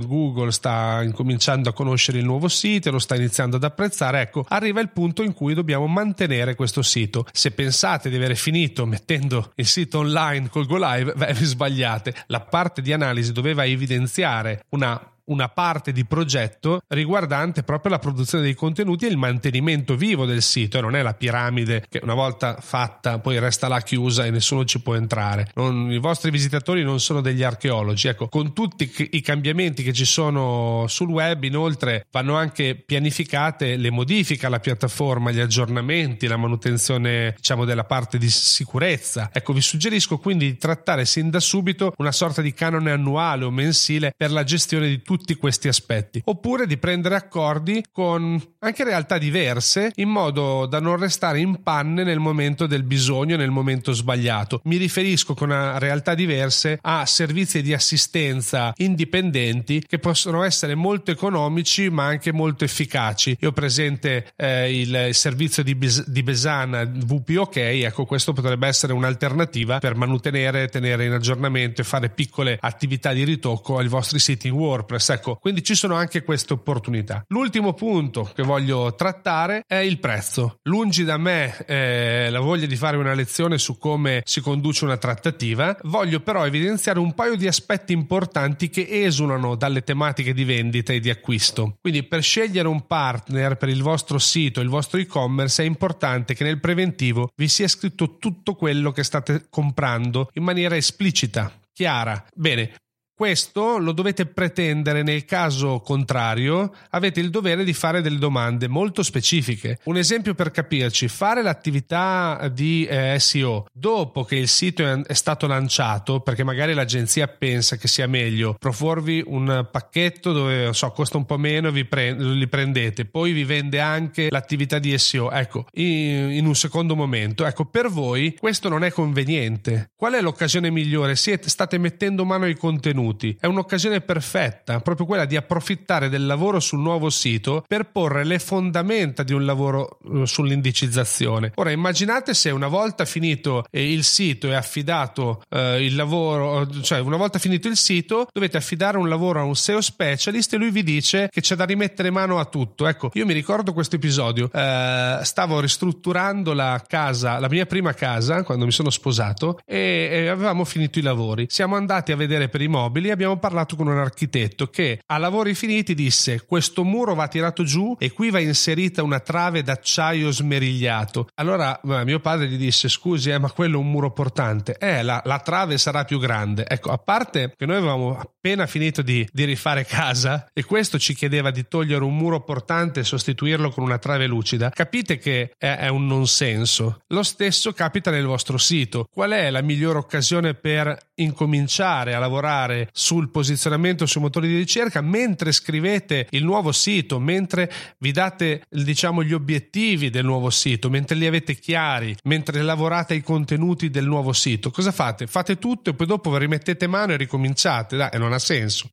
Google 0.06 0.52
sta 0.52 1.02
incominciando 1.02 1.68
a 1.68 1.72
conoscere 1.72 2.18
il 2.18 2.24
nuovo 2.24 2.48
sito, 2.48 2.90
lo 2.90 2.98
sta 2.98 3.16
iniziando 3.16 3.56
ad 3.56 3.64
apprezzare, 3.64 4.20
ecco, 4.20 4.44
arriva 4.48 4.80
il 4.80 4.90
punto 4.90 5.22
in 5.22 5.34
cui 5.34 5.54
dobbiamo 5.54 5.86
mantenere 5.86 6.54
questo 6.54 6.82
sito. 6.82 7.26
Se 7.32 7.50
pensate 7.50 8.08
di 8.08 8.16
avere 8.16 8.34
finito 8.34 8.86
mettendo 8.86 9.52
il 9.56 9.66
sito 9.66 9.98
online 9.98 10.48
col 10.48 10.66
Go 10.66 10.78
Live, 10.78 11.12
beh, 11.14 11.34
vi 11.34 11.44
sbagliate. 11.44 12.14
La 12.26 12.40
parte 12.40 12.82
di 12.82 12.92
analisi 12.92 13.32
doveva 13.32 13.64
evidenziare 13.64 14.64
una 14.70 15.11
una 15.26 15.48
parte 15.48 15.92
di 15.92 16.04
progetto 16.04 16.82
riguardante 16.88 17.62
proprio 17.62 17.92
la 17.92 17.98
produzione 17.98 18.44
dei 18.44 18.54
contenuti 18.54 19.06
e 19.06 19.08
il 19.08 19.16
mantenimento 19.16 19.96
vivo 19.96 20.24
del 20.26 20.42
sito, 20.42 20.78
e 20.78 20.80
non 20.80 20.96
è 20.96 21.02
la 21.02 21.14
piramide 21.14 21.84
che 21.88 22.00
una 22.02 22.14
volta 22.14 22.58
fatta 22.60 23.18
poi 23.18 23.38
resta 23.38 23.68
là 23.68 23.80
chiusa 23.80 24.24
e 24.24 24.30
nessuno 24.30 24.64
ci 24.64 24.80
può 24.80 24.94
entrare. 24.94 25.50
Non, 25.54 25.90
I 25.90 25.98
vostri 25.98 26.30
visitatori 26.30 26.82
non 26.82 27.00
sono 27.00 27.20
degli 27.20 27.42
archeologi. 27.42 28.08
Ecco, 28.08 28.28
con 28.28 28.52
tutti 28.52 28.90
i 29.10 29.20
cambiamenti 29.20 29.82
che 29.82 29.92
ci 29.92 30.04
sono 30.04 30.86
sul 30.88 31.10
web, 31.10 31.44
inoltre 31.44 32.06
vanno 32.10 32.36
anche 32.36 32.74
pianificate 32.74 33.76
le 33.76 33.90
modifiche 33.90 34.46
alla 34.46 34.60
piattaforma, 34.60 35.30
gli 35.30 35.40
aggiornamenti, 35.40 36.26
la 36.26 36.36
manutenzione, 36.36 37.34
diciamo, 37.36 37.64
della 37.64 37.84
parte 37.84 38.18
di 38.18 38.28
sicurezza. 38.28 39.30
Ecco, 39.32 39.52
vi 39.52 39.60
suggerisco 39.60 40.18
quindi 40.18 40.46
di 40.46 40.56
trattare 40.56 41.04
sin 41.04 41.30
da 41.30 41.40
subito 41.40 41.92
una 41.98 42.12
sorta 42.12 42.42
di 42.42 42.52
canone 42.52 42.90
annuale 42.90 43.44
o 43.44 43.50
mensile 43.50 44.12
per 44.16 44.30
la 44.30 44.44
gestione 44.44 44.88
di 44.88 45.02
tutti 45.02 45.11
tutti 45.12 45.34
questi 45.34 45.68
aspetti, 45.68 46.22
oppure 46.24 46.66
di 46.66 46.78
prendere 46.78 47.16
accordi 47.16 47.84
con 47.92 48.42
anche 48.60 48.82
realtà 48.82 49.18
diverse 49.18 49.92
in 49.96 50.08
modo 50.08 50.64
da 50.64 50.80
non 50.80 50.96
restare 50.96 51.38
in 51.38 51.62
panne 51.62 52.02
nel 52.02 52.18
momento 52.18 52.66
del 52.66 52.82
bisogno, 52.82 53.36
nel 53.36 53.50
momento 53.50 53.92
sbagliato. 53.92 54.62
Mi 54.64 54.78
riferisco 54.78 55.34
con 55.34 55.50
realtà 55.78 56.14
diverse 56.14 56.78
a 56.80 57.04
servizi 57.04 57.60
di 57.60 57.74
assistenza 57.74 58.72
indipendenti 58.76 59.84
che 59.86 59.98
possono 59.98 60.44
essere 60.44 60.74
molto 60.74 61.10
economici 61.10 61.90
ma 61.90 62.06
anche 62.06 62.32
molto 62.32 62.64
efficaci. 62.64 63.36
Io 63.40 63.50
ho 63.50 63.52
presente 63.52 64.32
eh, 64.34 64.80
il 64.80 65.08
servizio 65.14 65.62
di, 65.62 65.74
Bes- 65.74 66.08
di 66.08 66.22
Besana 66.22 66.86
VPOK, 66.86 67.56
ecco 67.56 68.06
questo 68.06 68.32
potrebbe 68.32 68.66
essere 68.66 68.94
un'alternativa 68.94 69.78
per 69.78 69.94
mantenere, 69.94 70.68
tenere 70.68 71.04
in 71.04 71.12
aggiornamento 71.12 71.82
e 71.82 71.84
fare 71.84 72.08
piccole 72.08 72.56
attività 72.58 73.12
di 73.12 73.24
ritocco 73.24 73.76
ai 73.76 73.88
vostri 73.88 74.18
siti 74.18 74.48
in 74.48 74.54
WordPress 74.54 75.01
WordPress. 75.02 75.10
Ecco, 75.10 75.36
quindi 75.36 75.62
ci 75.62 75.74
sono 75.74 75.94
anche 75.96 76.22
queste 76.22 76.52
opportunità. 76.52 77.24
L'ultimo 77.28 77.74
punto 77.74 78.30
che 78.34 78.42
voglio 78.42 78.94
trattare 78.94 79.64
è 79.66 79.76
il 79.76 79.98
prezzo. 79.98 80.58
Lungi 80.62 81.04
da 81.04 81.16
me 81.16 81.56
eh, 81.66 82.28
la 82.30 82.40
voglia 82.40 82.66
di 82.66 82.76
fare 82.76 82.96
una 82.96 83.14
lezione 83.14 83.58
su 83.58 83.76
come 83.78 84.22
si 84.24 84.40
conduce 84.40 84.84
una 84.84 84.96
trattativa, 84.96 85.76
voglio 85.82 86.20
però 86.20 86.46
evidenziare 86.46 86.98
un 86.98 87.14
paio 87.14 87.36
di 87.36 87.46
aspetti 87.46 87.92
importanti 87.92 88.68
che 88.68 88.86
esulano 88.88 89.56
dalle 89.56 89.82
tematiche 89.82 90.32
di 90.32 90.44
vendita 90.44 90.92
e 90.92 91.00
di 91.00 91.10
acquisto. 91.10 91.76
Quindi 91.80 92.04
per 92.04 92.22
scegliere 92.22 92.68
un 92.68 92.86
partner 92.86 93.56
per 93.56 93.68
il 93.68 93.82
vostro 93.82 94.18
sito, 94.18 94.60
il 94.60 94.68
vostro 94.68 95.00
e-commerce, 95.00 95.62
è 95.62 95.66
importante 95.66 96.34
che 96.34 96.44
nel 96.44 96.60
preventivo 96.60 97.30
vi 97.36 97.48
sia 97.48 97.68
scritto 97.68 98.18
tutto 98.18 98.54
quello 98.54 98.92
che 98.92 99.02
state 99.02 99.46
comprando 99.50 100.30
in 100.34 100.44
maniera 100.44 100.76
esplicita 100.76 101.52
chiara. 101.72 102.24
Bene, 102.34 102.72
Questo 103.14 103.78
lo 103.78 103.92
dovete 103.92 104.24
pretendere 104.24 105.02
nel 105.02 105.26
caso 105.26 105.80
contrario, 105.80 106.72
avete 106.90 107.20
il 107.20 107.28
dovere 107.28 107.62
di 107.62 107.74
fare 107.74 108.00
delle 108.00 108.18
domande 108.18 108.68
molto 108.68 109.02
specifiche. 109.02 109.78
Un 109.84 109.98
esempio 109.98 110.34
per 110.34 110.50
capirci, 110.50 111.08
fare 111.08 111.42
l'attività 111.42 112.50
di 112.52 112.86
eh, 112.86 113.18
SEO 113.20 113.66
dopo 113.70 114.24
che 114.24 114.36
il 114.36 114.48
sito 114.48 115.04
è, 115.06 115.12
stato 115.12 115.46
lanciato, 115.46 116.20
perché 116.20 116.42
magari 116.42 116.72
l'agenzia 116.72 117.28
pensa 117.28 117.76
che 117.76 117.86
sia 117.86 118.06
meglio 118.06 118.56
proporvi 118.58 119.22
un 119.24 119.68
pacchetto 119.70 120.32
dove 120.32 120.72
so, 120.72 120.90
costa 120.90 121.18
un 121.18 121.26
po' 121.26 121.36
meno 121.36 121.70
vi 121.70 121.84
pre- 121.84 122.14
li 122.14 122.48
prendete, 122.48 123.04
poi 123.04 123.32
vi 123.32 123.44
vende 123.44 123.78
anche 123.78 124.30
l'attività 124.30 124.78
di 124.78 124.96
SEO. 124.96 125.30
Ecco, 125.30 125.66
in, 125.74 126.30
in 126.32 126.46
un 126.46 126.54
secondo 126.54 126.96
momento, 126.96 127.44
ecco, 127.44 127.66
per 127.66 127.88
voi 127.88 128.34
questo 128.38 128.70
non 128.70 128.84
è 128.84 128.90
conveniente. 128.90 129.90
Qual 129.94 130.14
è 130.14 130.20
l'occasione 130.22 130.70
migliore? 130.70 131.14
Siete, 131.14 131.50
state 131.50 131.76
mettendo 131.76 132.24
mano 132.24 132.46
ai 132.46 132.56
contenuti. 132.56 133.01
È 133.40 133.46
un'occasione 133.46 134.00
perfetta, 134.00 134.80
proprio 134.80 135.06
quella 135.06 135.24
di 135.24 135.36
approfittare 135.36 136.08
del 136.08 136.26
lavoro 136.26 136.60
sul 136.60 136.80
nuovo 136.80 137.10
sito 137.10 137.64
per 137.66 137.90
porre 137.90 138.24
le 138.24 138.38
fondamenta 138.38 139.22
di 139.22 139.32
un 139.32 139.44
lavoro 139.44 139.98
uh, 140.02 140.24
sull'indicizzazione. 140.24 141.52
Ora 141.56 141.70
immaginate 141.70 142.34
se 142.34 142.50
una 142.50 142.68
volta 142.68 143.04
finito 143.04 143.64
eh, 143.70 143.92
il 143.92 144.04
sito 144.04 144.48
e 144.48 144.54
affidato 144.54 145.42
eh, 145.48 145.84
il 145.84 145.96
lavoro, 145.96 146.68
cioè 146.82 147.00
una 147.00 147.16
volta 147.16 147.38
finito 147.38 147.68
il 147.68 147.76
sito 147.76 148.28
dovete 148.32 148.56
affidare 148.56 148.98
un 148.98 149.08
lavoro 149.08 149.40
a 149.40 149.44
un 149.44 149.56
SEO 149.56 149.80
specialist 149.80 150.54
e 150.54 150.56
lui 150.56 150.70
vi 150.70 150.82
dice 150.82 151.28
che 151.30 151.40
c'è 151.40 151.56
da 151.56 151.64
rimettere 151.64 152.10
mano 152.10 152.38
a 152.38 152.44
tutto. 152.44 152.86
Ecco, 152.86 153.10
io 153.14 153.26
mi 153.26 153.32
ricordo 153.32 153.72
questo 153.72 153.96
episodio, 153.96 154.50
eh, 154.52 155.18
stavo 155.22 155.60
ristrutturando 155.60 156.52
la 156.52 156.82
casa, 156.86 157.38
la 157.38 157.48
mia 157.48 157.66
prima 157.66 157.92
casa 157.94 158.42
quando 158.42 158.64
mi 158.64 158.72
sono 158.72 158.90
sposato 158.90 159.58
e, 159.64 160.08
e 160.10 160.28
avevamo 160.28 160.64
finito 160.64 160.98
i 160.98 161.02
lavori. 161.02 161.46
Siamo 161.48 161.76
andati 161.76 162.12
a 162.12 162.16
vedere 162.16 162.48
per 162.48 162.60
i 162.60 162.68
mobili 162.68 162.91
e 163.00 163.10
abbiamo 163.10 163.38
parlato 163.38 163.76
con 163.76 163.86
un 163.86 163.98
architetto 163.98 164.68
che 164.68 165.00
a 165.06 165.18
lavori 165.18 165.54
finiti 165.54 165.94
disse 165.94 166.44
questo 166.44 166.84
muro 166.84 167.14
va 167.14 167.28
tirato 167.28 167.64
giù 167.64 167.96
e 167.98 168.12
qui 168.12 168.30
va 168.30 168.40
inserita 168.40 169.02
una 169.02 169.20
trave 169.20 169.62
d'acciaio 169.62 170.30
smerigliato. 170.30 171.28
Allora 171.34 171.78
mio 171.82 172.20
padre 172.20 172.48
gli 172.48 172.56
disse 172.56 172.88
scusi 172.88 173.30
eh, 173.30 173.38
ma 173.38 173.50
quello 173.50 173.76
è 173.76 173.80
un 173.80 173.90
muro 173.90 174.12
portante. 174.12 174.76
Eh 174.78 175.02
la, 175.02 175.22
la 175.24 175.38
trave 175.38 175.78
sarà 175.78 176.04
più 176.04 176.18
grande. 176.18 176.66
Ecco 176.66 176.90
a 176.90 176.98
parte 176.98 177.54
che 177.56 177.66
noi 177.66 177.76
avevamo 177.76 178.18
appena 178.18 178.66
finito 178.66 179.02
di, 179.02 179.26
di 179.32 179.44
rifare 179.44 179.84
casa 179.84 180.48
e 180.52 180.64
questo 180.64 180.98
ci 180.98 181.14
chiedeva 181.14 181.50
di 181.50 181.66
togliere 181.68 182.04
un 182.04 182.16
muro 182.16 182.42
portante 182.42 183.00
e 183.00 183.04
sostituirlo 183.04 183.70
con 183.70 183.84
una 183.84 183.98
trave 183.98 184.26
lucida. 184.26 184.70
Capite 184.70 185.18
che 185.18 185.54
è, 185.56 185.76
è 185.76 185.88
un 185.88 186.06
non 186.06 186.26
senso. 186.26 187.00
Lo 187.08 187.22
stesso 187.22 187.72
capita 187.72 188.10
nel 188.10 188.26
vostro 188.26 188.58
sito. 188.58 189.06
Qual 189.10 189.30
è 189.30 189.50
la 189.50 189.62
migliore 189.62 189.98
occasione 189.98 190.54
per 190.54 190.96
incominciare 191.16 192.14
a 192.14 192.18
lavorare 192.18 192.81
sul 192.92 193.30
posizionamento 193.30 194.06
sui 194.06 194.20
motori 194.20 194.48
di 194.48 194.56
ricerca 194.56 195.00
mentre 195.00 195.52
scrivete 195.52 196.26
il 196.30 196.44
nuovo 196.44 196.72
sito, 196.72 197.18
mentre 197.18 197.70
vi 197.98 198.12
date 198.12 198.62
diciamo 198.68 199.22
gli 199.22 199.32
obiettivi 199.32 200.10
del 200.10 200.24
nuovo 200.24 200.50
sito, 200.50 200.90
mentre 200.90 201.16
li 201.16 201.26
avete 201.26 201.54
chiari, 201.54 202.16
mentre 202.24 202.62
lavorate 202.62 203.14
ai 203.14 203.22
contenuti 203.22 203.90
del 203.90 204.06
nuovo 204.06 204.32
sito. 204.32 204.70
Cosa 204.70 204.92
fate? 204.92 205.26
Fate 205.26 205.58
tutto 205.58 205.90
e 205.90 205.94
poi 205.94 206.06
dopo 206.06 206.36
rimettete 206.36 206.86
mano 206.86 207.12
e 207.12 207.16
ricominciate. 207.16 207.96
Dai, 207.96 208.10
non 208.18 208.32
ha 208.32 208.38
senso. 208.38 208.90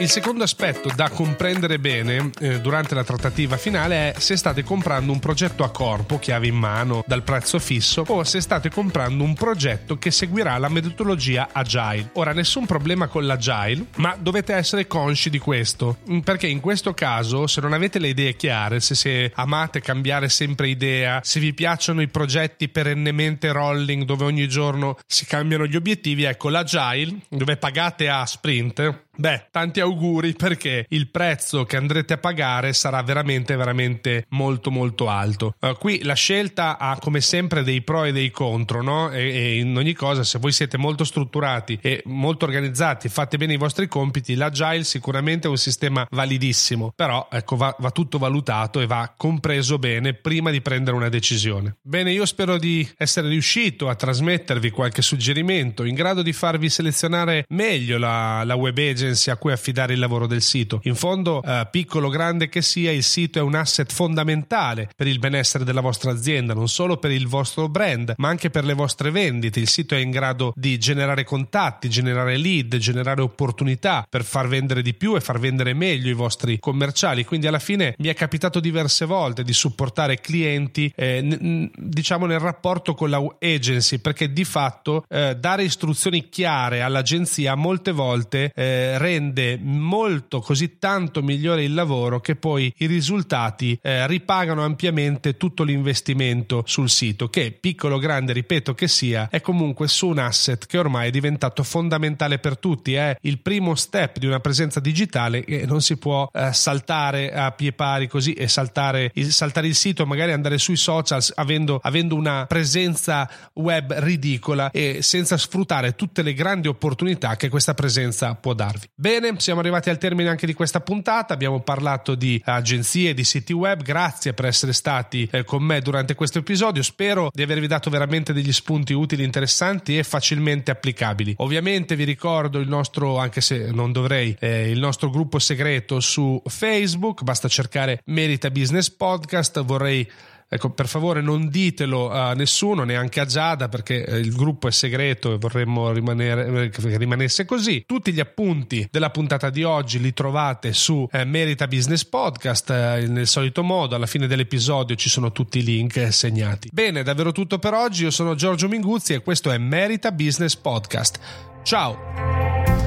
Il 0.00 0.10
secondo 0.10 0.42
aspetto 0.42 0.90
da 0.94 1.08
comprendere 1.08 1.78
bene 1.78 2.30
eh, 2.40 2.60
durante 2.60 2.96
la 2.96 3.04
trattativa 3.04 3.56
finale 3.56 4.12
è 4.12 4.18
se 4.18 4.36
state 4.36 4.64
comprando 4.64 5.12
un 5.12 5.20
progetto 5.20 5.62
a 5.62 5.70
corpo, 5.70 6.18
chiave 6.18 6.48
in 6.48 6.56
mano, 6.56 7.04
dal 7.06 7.22
prezzo 7.22 7.60
fisso, 7.60 8.04
o 8.08 8.24
se 8.24 8.40
state 8.40 8.70
comprando 8.70 9.22
un 9.22 9.34
progetto 9.34 9.96
che 9.96 10.10
seguirà 10.10 10.58
la 10.58 10.68
metodologia 10.68 11.48
agile. 11.52 12.10
Ora, 12.14 12.32
nessun 12.32 12.66
problema 12.66 13.06
con 13.06 13.24
l'agile, 13.24 13.86
ma 13.96 14.16
dovete 14.18 14.52
essere 14.52 14.88
consci 14.88 15.30
di 15.30 15.38
questo, 15.38 15.98
mm, 16.10 16.18
perché 16.18 16.48
in 16.48 16.60
questo 16.60 16.92
caso, 16.92 17.46
se 17.46 17.60
non 17.60 17.72
avete 17.72 18.00
le 18.00 18.08
idee 18.08 18.34
chiare, 18.34 18.80
se, 18.80 18.96
se 18.96 19.30
amate 19.32 19.80
cambiare 19.80 20.28
sempre 20.28 20.68
idea, 20.68 21.20
se 21.22 21.38
vi 21.38 21.54
piacciono 21.54 22.02
i 22.02 22.08
progetti 22.08 22.68
perennemente 22.68 23.52
rolling 23.52 24.02
dove 24.02 24.24
ogni 24.24 24.48
giorno 24.48 24.98
si 25.06 25.24
cambiano 25.24 25.66
gli 25.66 25.76
obiettivi, 25.76 26.24
ecco 26.24 26.48
l'agile, 26.48 27.14
dove 27.28 27.56
pagate 27.56 28.08
a 28.08 28.26
sprint, 28.26 29.03
Beh, 29.16 29.46
tanti 29.50 29.80
auguri 29.80 30.32
perché 30.34 30.86
il 30.88 31.08
prezzo 31.08 31.64
che 31.64 31.76
andrete 31.76 32.14
a 32.14 32.18
pagare 32.18 32.72
sarà 32.72 33.02
veramente, 33.02 33.54
veramente 33.54 34.26
molto, 34.30 34.70
molto 34.70 35.08
alto. 35.08 35.54
Uh, 35.60 35.76
qui 35.78 36.02
la 36.02 36.14
scelta 36.14 36.78
ha 36.78 36.98
come 36.98 37.20
sempre 37.20 37.62
dei 37.62 37.82
pro 37.82 38.04
e 38.04 38.12
dei 38.12 38.30
contro, 38.30 38.82
no? 38.82 39.10
E, 39.10 39.20
e, 39.20 39.58
in 39.58 39.76
ogni 39.76 39.92
cosa, 39.92 40.24
se 40.24 40.38
voi 40.38 40.50
siete 40.52 40.76
molto 40.76 41.04
strutturati 41.04 41.78
e 41.80 42.02
molto 42.06 42.44
organizzati, 42.44 43.08
fate 43.08 43.36
bene 43.36 43.52
i 43.52 43.56
vostri 43.56 43.86
compiti, 43.86 44.34
l'agile 44.34 44.82
sicuramente 44.84 45.46
è 45.46 45.50
un 45.50 45.58
sistema 45.58 46.06
validissimo, 46.10 46.92
però 46.94 47.28
ecco, 47.30 47.56
va, 47.56 47.74
va 47.78 47.90
tutto 47.90 48.18
valutato 48.18 48.80
e 48.80 48.86
va 48.86 49.12
compreso 49.16 49.78
bene 49.78 50.14
prima 50.14 50.50
di 50.50 50.60
prendere 50.60 50.96
una 50.96 51.08
decisione. 51.08 51.76
Bene, 51.82 52.12
io 52.12 52.26
spero 52.26 52.58
di 52.58 52.88
essere 52.96 53.28
riuscito 53.28 53.88
a 53.88 53.94
trasmettervi 53.94 54.70
qualche 54.70 55.02
suggerimento 55.02 55.84
in 55.84 55.94
grado 55.94 56.22
di 56.22 56.32
farvi 56.32 56.68
selezionare 56.68 57.44
meglio 57.50 57.98
la, 57.98 58.42
la 58.44 58.54
web 58.54 58.76
agency 58.76 59.03
agency 59.04 59.30
a 59.30 59.36
cui 59.36 59.52
affidare 59.52 59.92
il 59.92 59.98
lavoro 59.98 60.26
del 60.26 60.42
sito. 60.42 60.80
In 60.84 60.94
fondo, 60.94 61.42
eh, 61.42 61.68
piccolo 61.70 62.06
o 62.08 62.10
grande 62.10 62.48
che 62.48 62.62
sia, 62.62 62.90
il 62.90 63.02
sito 63.02 63.38
è 63.38 63.42
un 63.42 63.54
asset 63.54 63.92
fondamentale 63.92 64.88
per 64.96 65.06
il 65.06 65.18
benessere 65.18 65.64
della 65.64 65.80
vostra 65.80 66.10
azienda, 66.10 66.54
non 66.54 66.68
solo 66.68 66.96
per 66.96 67.10
il 67.10 67.26
vostro 67.26 67.68
brand, 67.68 68.14
ma 68.16 68.28
anche 68.28 68.50
per 68.50 68.64
le 68.64 68.74
vostre 68.74 69.10
vendite. 69.10 69.60
Il 69.60 69.68
sito 69.68 69.94
è 69.94 69.98
in 69.98 70.10
grado 70.10 70.52
di 70.56 70.78
generare 70.78 71.24
contatti, 71.24 71.88
generare 71.88 72.36
lead, 72.36 72.76
generare 72.76 73.20
opportunità 73.20 74.06
per 74.08 74.24
far 74.24 74.48
vendere 74.48 74.82
di 74.82 74.94
più 74.94 75.14
e 75.16 75.20
far 75.20 75.38
vendere 75.38 75.74
meglio 75.74 76.10
i 76.10 76.14
vostri 76.14 76.58
commerciali. 76.58 77.24
Quindi 77.24 77.46
alla 77.46 77.58
fine 77.58 77.94
mi 77.98 78.08
è 78.08 78.14
capitato 78.14 78.60
diverse 78.60 79.04
volte 79.04 79.42
di 79.42 79.52
supportare 79.52 80.20
clienti, 80.20 80.92
eh, 80.94 81.20
n- 81.22 81.70
diciamo 81.76 82.26
nel 82.26 82.40
rapporto 82.40 82.94
con 82.94 83.10
la 83.10 83.22
agency, 83.40 83.98
perché 83.98 84.32
di 84.32 84.44
fatto 84.44 85.04
eh, 85.08 85.36
dare 85.38 85.64
istruzioni 85.64 86.28
chiare 86.28 86.82
all'agenzia 86.82 87.54
molte 87.54 87.92
volte 87.92 88.52
eh, 88.54 88.93
rende 88.98 89.58
molto 89.60 90.40
così 90.40 90.78
tanto 90.78 91.22
migliore 91.22 91.64
il 91.64 91.74
lavoro 91.74 92.20
che 92.20 92.36
poi 92.36 92.72
i 92.78 92.86
risultati 92.86 93.78
eh, 93.82 94.06
ripagano 94.06 94.64
ampiamente 94.64 95.36
tutto 95.36 95.62
l'investimento 95.62 96.62
sul 96.66 96.88
sito 96.88 97.28
che 97.28 97.56
piccolo 97.58 97.96
o 97.96 97.98
grande 97.98 98.32
ripeto 98.32 98.74
che 98.74 98.88
sia 98.88 99.28
è 99.30 99.40
comunque 99.40 99.88
su 99.88 100.08
un 100.08 100.18
asset 100.18 100.66
che 100.66 100.78
ormai 100.78 101.08
è 101.08 101.10
diventato 101.10 101.62
fondamentale 101.62 102.38
per 102.38 102.58
tutti 102.58 102.94
è 102.94 103.16
il 103.22 103.38
primo 103.40 103.74
step 103.74 104.18
di 104.18 104.26
una 104.26 104.40
presenza 104.40 104.80
digitale 104.80 105.44
che 105.44 105.66
non 105.66 105.80
si 105.80 105.96
può 105.96 106.28
eh, 106.32 106.52
saltare 106.52 107.32
a 107.32 107.50
pie 107.52 107.72
pari 107.72 108.06
così 108.06 108.32
e 108.32 108.48
saltare 108.48 109.10
il, 109.14 109.32
saltare 109.32 109.66
il 109.66 109.74
sito 109.74 110.06
magari 110.06 110.32
andare 110.32 110.58
sui 110.58 110.76
social 110.76 111.22
avendo, 111.34 111.80
avendo 111.82 112.14
una 112.14 112.46
presenza 112.46 113.28
web 113.54 113.92
ridicola 113.92 114.70
e 114.70 115.02
senza 115.02 115.36
sfruttare 115.36 115.94
tutte 115.94 116.22
le 116.22 116.34
grandi 116.34 116.68
opportunità 116.68 117.36
che 117.36 117.48
questa 117.48 117.74
presenza 117.74 118.34
può 118.34 118.54
darvi 118.54 118.83
Bene, 118.94 119.34
siamo 119.38 119.60
arrivati 119.60 119.90
al 119.90 119.98
termine 119.98 120.28
anche 120.28 120.46
di 120.46 120.54
questa 120.54 120.80
puntata. 120.80 121.34
Abbiamo 121.34 121.60
parlato 121.60 122.14
di 122.14 122.40
agenzie, 122.44 123.14
di 123.14 123.24
siti 123.24 123.52
web. 123.52 123.82
Grazie 123.82 124.32
per 124.34 124.46
essere 124.46 124.72
stati 124.72 125.28
eh, 125.30 125.44
con 125.44 125.62
me 125.62 125.80
durante 125.80 126.14
questo 126.14 126.38
episodio. 126.38 126.82
Spero 126.82 127.30
di 127.32 127.42
avervi 127.42 127.66
dato 127.66 127.90
veramente 127.90 128.32
degli 128.32 128.52
spunti 128.52 128.92
utili, 128.92 129.24
interessanti 129.24 129.98
e 129.98 130.04
facilmente 130.04 130.70
applicabili. 130.70 131.34
Ovviamente 131.38 131.96
vi 131.96 132.04
ricordo 132.04 132.58
il 132.58 132.68
nostro, 132.68 133.18
anche 133.18 133.40
se 133.40 133.70
non 133.70 133.92
dovrei, 133.92 134.36
eh, 134.38 134.70
il 134.70 134.78
nostro 134.78 135.10
gruppo 135.10 135.38
segreto 135.38 136.00
su 136.00 136.40
Facebook. 136.44 137.22
Basta 137.22 137.48
cercare 137.48 138.00
Merita 138.06 138.50
Business 138.50 138.90
Podcast. 138.90 139.62
Vorrei 139.62 140.08
Ecco, 140.48 140.70
per 140.70 140.86
favore 140.86 141.20
non 141.20 141.48
ditelo 141.48 142.10
a 142.10 142.34
nessuno, 142.34 142.84
neanche 142.84 143.20
a 143.20 143.24
Giada, 143.24 143.68
perché 143.68 144.04
eh, 144.04 144.18
il 144.18 144.34
gruppo 144.34 144.68
è 144.68 144.70
segreto 144.70 145.34
e 145.34 145.38
vorremmo 145.38 145.92
che 145.92 146.96
rimanesse 146.96 147.44
così. 147.44 147.84
Tutti 147.86 148.12
gli 148.12 148.20
appunti 148.20 148.86
della 148.90 149.10
puntata 149.10 149.50
di 149.50 149.62
oggi 149.64 150.00
li 150.00 150.12
trovate 150.12 150.72
su 150.72 151.08
eh, 151.10 151.24
Merita 151.24 151.66
Business 151.66 152.04
Podcast, 152.04 152.70
eh, 152.70 153.06
nel 153.08 153.26
solito 153.26 153.62
modo, 153.62 153.94
alla 153.94 154.06
fine 154.06 154.26
dell'episodio 154.26 154.94
ci 154.96 155.08
sono 155.08 155.32
tutti 155.32 155.58
i 155.58 155.64
link 155.64 156.12
segnati. 156.12 156.68
Bene, 156.72 157.02
davvero 157.02 157.32
tutto 157.32 157.58
per 157.58 157.74
oggi, 157.74 158.04
io 158.04 158.10
sono 158.10 158.34
Giorgio 158.34 158.68
Minguzzi 158.68 159.14
e 159.14 159.22
questo 159.22 159.50
è 159.50 159.58
Merita 159.58 160.12
Business 160.12 160.54
Podcast. 160.56 161.18
Ciao! 161.62 161.98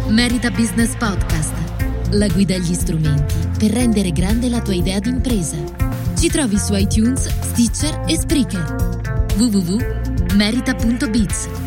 Merita 0.07 0.51
Business 0.51 0.95
Podcast, 0.95 1.53
la 2.11 2.27
guida 2.27 2.55
agli 2.55 2.73
strumenti 2.73 3.35
per 3.57 3.71
rendere 3.71 4.11
grande 4.11 4.47
la 4.47 4.61
tua 4.61 4.73
idea 4.73 4.99
d'impresa 4.99 5.86
ci 6.17 6.29
trovi 6.29 6.57
su 6.57 6.73
iTunes, 6.73 7.27
Stitcher 7.41 8.03
e 8.07 8.17
Spreaker. 8.17 8.95
www.merita.biz 9.37 11.66